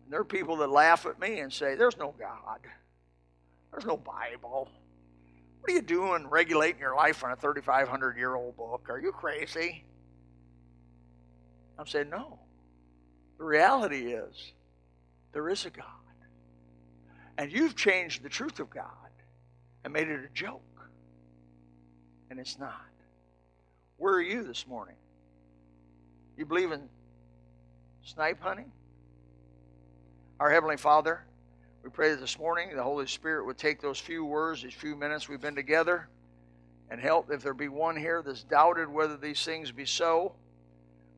there 0.10 0.20
are 0.20 0.26
people 0.26 0.58
that 0.58 0.70
laugh 0.70 1.06
at 1.06 1.20
me 1.20 1.40
and 1.40 1.54
say, 1.54 1.76
There's 1.76 1.98
no 1.98 2.14
God. 2.20 2.60
There's 3.72 3.86
no 3.86 3.98
Bible. 3.98 4.70
What 5.60 5.72
are 5.72 5.76
you 5.76 5.82
doing 5.82 6.28
regulating 6.28 6.80
your 6.80 6.96
life 6.96 7.24
on 7.24 7.32
a 7.32 7.36
3,500 7.36 8.18
year 8.18 8.36
old 8.36 8.58
book? 8.58 8.88
Are 8.90 9.00
you 9.00 9.12
crazy? 9.12 9.84
I'm 11.78 11.86
saying, 11.86 12.10
No. 12.10 12.40
The 13.38 13.44
reality 13.46 14.14
is, 14.14 14.52
there 15.32 15.48
is 15.48 15.66
a 15.66 15.70
God. 15.70 15.86
And 17.38 17.52
you've 17.52 17.76
changed 17.76 18.24
the 18.24 18.30
truth 18.30 18.60
of 18.60 18.70
God 18.70 18.86
and 19.84 19.94
made 19.94 20.10
it 20.10 20.20
a 20.20 20.34
joke. 20.34 20.62
And 22.30 22.40
it's 22.40 22.60
not. 22.60 22.74
Where 23.98 24.14
are 24.16 24.22
you 24.22 24.44
this 24.44 24.68
morning? 24.68 24.96
You 26.36 26.46
believe 26.46 26.72
in 26.72 26.82
snipe 28.04 28.42
hunting? 28.42 28.72
Our 30.40 30.50
Heavenly 30.50 30.78
Father, 30.78 31.26
we 31.84 31.90
pray 31.90 32.12
that 32.12 32.22
this 32.22 32.40
morning 32.40 32.74
the 32.74 32.82
Holy 32.82 33.08
Spirit 33.08 33.46
would 33.46 33.58
take 33.58 33.82
those 33.82 34.00
few 34.00 34.24
words, 34.24 34.64
these 34.64 34.74
few 34.74 34.96
minutes 34.96 35.28
we've 35.28 35.42
been 35.42 35.54
together, 35.54 36.08
and 36.90 37.02
help 37.02 37.30
if 37.30 37.44
there 37.44 37.54
be 37.54 37.68
one 37.68 37.98
here 37.98 38.24
that's 38.26 38.46
doubted 38.46 38.88
whether 38.88 39.18
these 39.18 39.44
things 39.44 39.74
be 39.74 39.84
so, 39.84 40.32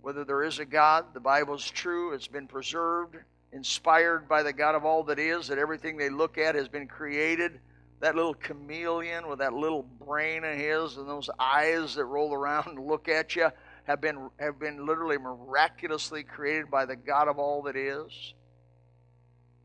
whether 0.01 0.23
there 0.23 0.41
is 0.41 0.57
a 0.57 0.65
God, 0.65 1.13
the 1.13 1.19
Bible's 1.19 1.69
true, 1.69 2.13
it's 2.13 2.27
been 2.27 2.47
preserved, 2.47 3.15
inspired 3.53 4.27
by 4.27 4.41
the 4.41 4.53
God 4.53 4.73
of 4.73 4.85
all 4.85 5.03
that 5.03 5.19
is, 5.19 5.49
that 5.49 5.59
everything 5.59 5.97
they 5.97 6.09
look 6.09 6.39
at 6.39 6.55
has 6.55 6.67
been 6.67 6.87
created. 6.87 7.59
That 7.99 8.15
little 8.15 8.33
chameleon 8.33 9.27
with 9.27 9.37
that 9.37 9.53
little 9.53 9.83
brain 9.83 10.43
of 10.43 10.57
his 10.57 10.97
and 10.97 11.07
those 11.07 11.29
eyes 11.37 11.93
that 11.93 12.05
roll 12.05 12.33
around 12.33 12.69
and 12.69 12.87
look 12.87 13.07
at 13.07 13.35
you 13.35 13.49
have 13.83 14.01
been, 14.01 14.31
have 14.39 14.57
been 14.57 14.83
literally 14.83 15.19
miraculously 15.19 16.23
created 16.23 16.71
by 16.71 16.85
the 16.85 16.95
God 16.95 17.27
of 17.27 17.37
all 17.37 17.61
that 17.63 17.75
is 17.75 18.33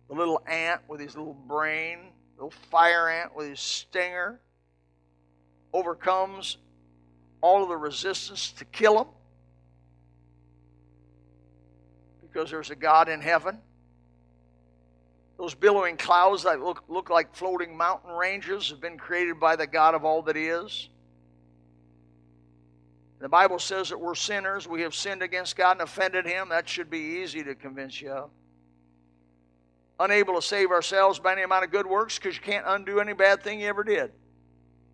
the 0.09 0.15
little 0.15 0.41
ant 0.47 0.83
with 0.89 1.01
his 1.01 1.17
little 1.17 1.35
brain, 1.35 1.99
the 2.37 2.45
little 2.45 2.59
fire 2.71 3.09
ant 3.09 3.35
with 3.35 3.49
his 3.49 3.61
stinger, 3.61 4.41
overcomes 5.73 6.59
all 7.41 7.63
of 7.63 7.69
the 7.69 7.77
resistance 7.77 8.53
to 8.53 8.65
kill 8.65 9.01
him 9.01 9.09
because 12.23 12.51
there's 12.51 12.71
a 12.71 12.77
God 12.77 13.09
in 13.09 13.21
heaven. 13.21 13.59
Those 15.39 15.55
billowing 15.55 15.97
clouds 15.97 16.45
that 16.45 16.61
look, 16.61 16.85
look 16.89 17.11
like 17.11 17.35
floating 17.35 17.77
mountain 17.77 18.11
ranges 18.11 18.71
have 18.71 18.81
been 18.81 18.97
created 18.97 19.39
by 19.39 19.57
the 19.57 19.67
God 19.67 19.95
of 19.95 20.05
all 20.05 20.23
that 20.23 20.37
is. 20.37 20.89
The 23.19 23.29
Bible 23.29 23.59
says 23.59 23.89
that 23.91 23.99
we're 23.99 24.15
sinners. 24.15 24.69
We 24.69 24.83
have 24.83 24.95
sinned 24.95 25.23
against 25.23 25.57
God 25.57 25.73
and 25.73 25.83
offended 25.83 26.27
Him. 26.27 26.51
That 26.51 26.69
should 26.69 26.91
be 26.91 27.21
easy 27.23 27.43
to 27.45 27.55
convince 27.55 28.01
you 28.01 28.11
of 28.11 28.31
unable 29.99 30.35
to 30.35 30.43
save 30.43 30.71
ourselves 30.71 31.19
by 31.19 31.33
any 31.33 31.43
amount 31.43 31.65
of 31.65 31.71
good 31.71 31.87
works 31.87 32.19
because 32.19 32.37
you 32.37 32.43
can't 32.43 32.65
undo 32.67 33.01
any 33.01 33.13
bad 33.13 33.43
thing 33.43 33.61
you 33.61 33.69
ever 33.69 33.85
did, 33.85 34.13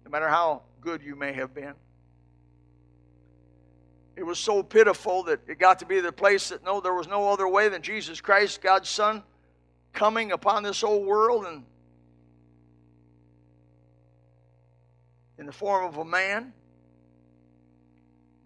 no 0.04 0.10
matter 0.10 0.28
how 0.28 0.62
good 0.80 1.02
you 1.02 1.16
may 1.16 1.32
have 1.32 1.54
been. 1.54 1.74
It 4.14 4.24
was 4.24 4.38
so 4.38 4.62
pitiful 4.62 5.24
that 5.24 5.40
it 5.48 5.58
got 5.58 5.78
to 5.78 5.86
be 5.86 6.00
the 6.00 6.12
place 6.12 6.50
that 6.50 6.62
no, 6.64 6.80
there 6.80 6.94
was 6.94 7.08
no 7.08 7.28
other 7.30 7.48
way 7.48 7.68
than 7.68 7.82
Jesus 7.82 8.20
Christ, 8.20 8.60
God's 8.60 8.88
Son, 8.88 9.22
coming 9.92 10.32
upon 10.32 10.62
this 10.62 10.84
old 10.84 11.06
world 11.06 11.46
and 11.46 11.64
in 15.38 15.46
the 15.46 15.52
form 15.52 15.86
of 15.86 15.96
a 15.96 16.04
man, 16.04 16.52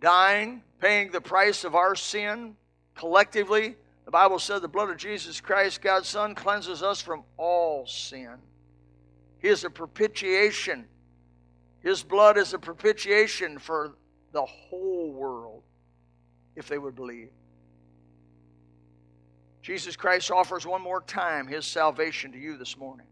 dying, 0.01 0.63
paying 0.81 1.11
the 1.11 1.21
price 1.21 1.65
of 1.65 1.75
our 1.75 1.95
sin 1.95 2.57
collectively 2.95 3.77
the 4.07 4.13
Bible 4.13 4.39
said 4.39 4.63
the 4.63 4.69
blood 4.69 4.89
of 4.89 4.97
Jesus 4.97 5.41
Christ, 5.41 5.83
God's 5.83 6.09
Son, 6.09 6.37
cleanses 6.37 6.81
us 6.81 7.03
from 7.03 7.25
all 7.37 7.87
sin. 7.89 8.37
He 9.41 9.49
is 9.49 9.65
a 9.65 9.71
propitiation. 9.71 10.87
His 11.81 12.05
blood 12.05 12.39
is 12.39 12.55
a 12.55 12.59
propitiation 12.59 13.59
for 13.59 13.97
the 14.33 14.45
whole 14.45 15.13
world 15.13 15.65
if 16.55 16.69
they 16.69 16.79
would 16.79 16.95
believe. 16.95 17.31
Jesus 19.61 19.97
Christ 19.97 20.31
offers 20.31 20.65
one 20.65 20.83
more 20.83 21.01
time 21.01 21.49
his 21.49 21.67
salvation 21.67 22.31
to 22.31 22.39
you 22.39 22.57
this 22.57 22.79
morning. 22.79 23.09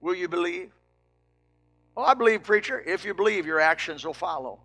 Will 0.00 0.14
you 0.14 0.28
believe? 0.28 0.72
Well, 1.94 2.06
I 2.06 2.14
believe, 2.14 2.42
preacher. 2.42 2.80
If 2.80 3.04
you 3.04 3.12
believe, 3.12 3.44
your 3.44 3.60
actions 3.60 4.06
will 4.06 4.14
follow. 4.14 4.60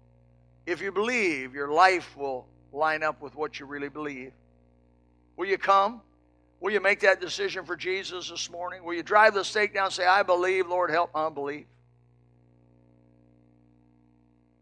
If 0.65 0.81
you 0.81 0.93
believe, 0.93 1.53
your 1.53 1.71
life 1.71 2.15
will 2.15 2.47
line 2.71 3.03
up 3.03 3.21
with 3.21 3.35
what 3.35 3.59
you 3.59 3.65
really 3.65 3.89
believe. 3.89 4.31
Will 5.39 5.47
you 5.47 5.57
come? 5.57 6.01
Will 6.59 6.73
you 6.73 6.81
make 6.81 6.99
that 6.99 7.21
decision 7.21 7.63
for 7.63 7.77
Jesus 7.77 8.29
this 8.29 8.49
morning? 8.51 8.83
Will 8.83 8.93
you 8.93 9.03
drive 9.03 9.33
the 9.33 9.45
stake 9.45 9.73
down 9.73 9.85
and 9.85 9.93
say, 9.93 10.05
I 10.05 10.21
believe, 10.21 10.67
Lord, 10.67 10.91
help 10.91 11.13
my 11.13 11.27
unbelief? 11.27 11.65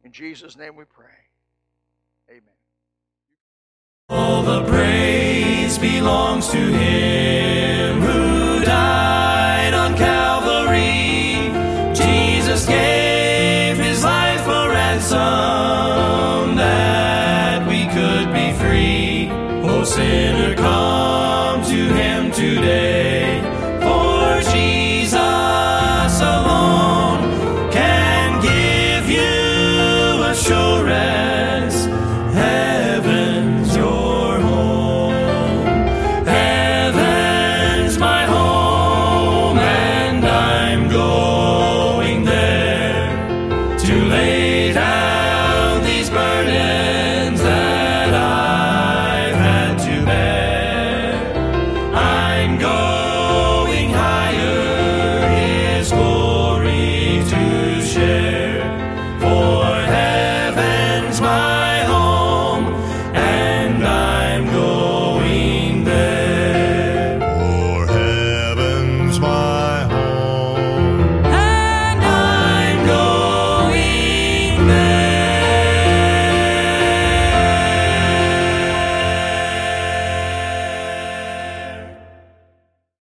In 0.03 0.11
Jesus' 0.11 0.55
name 0.55 0.75
we 0.75 0.83
pray. 0.83 1.07
Amen. 2.29 2.43
All 4.09 4.43
the 4.43 4.65
praise 4.65 5.79
belongs 5.79 6.47
to 6.49 6.57
him 6.57 8.26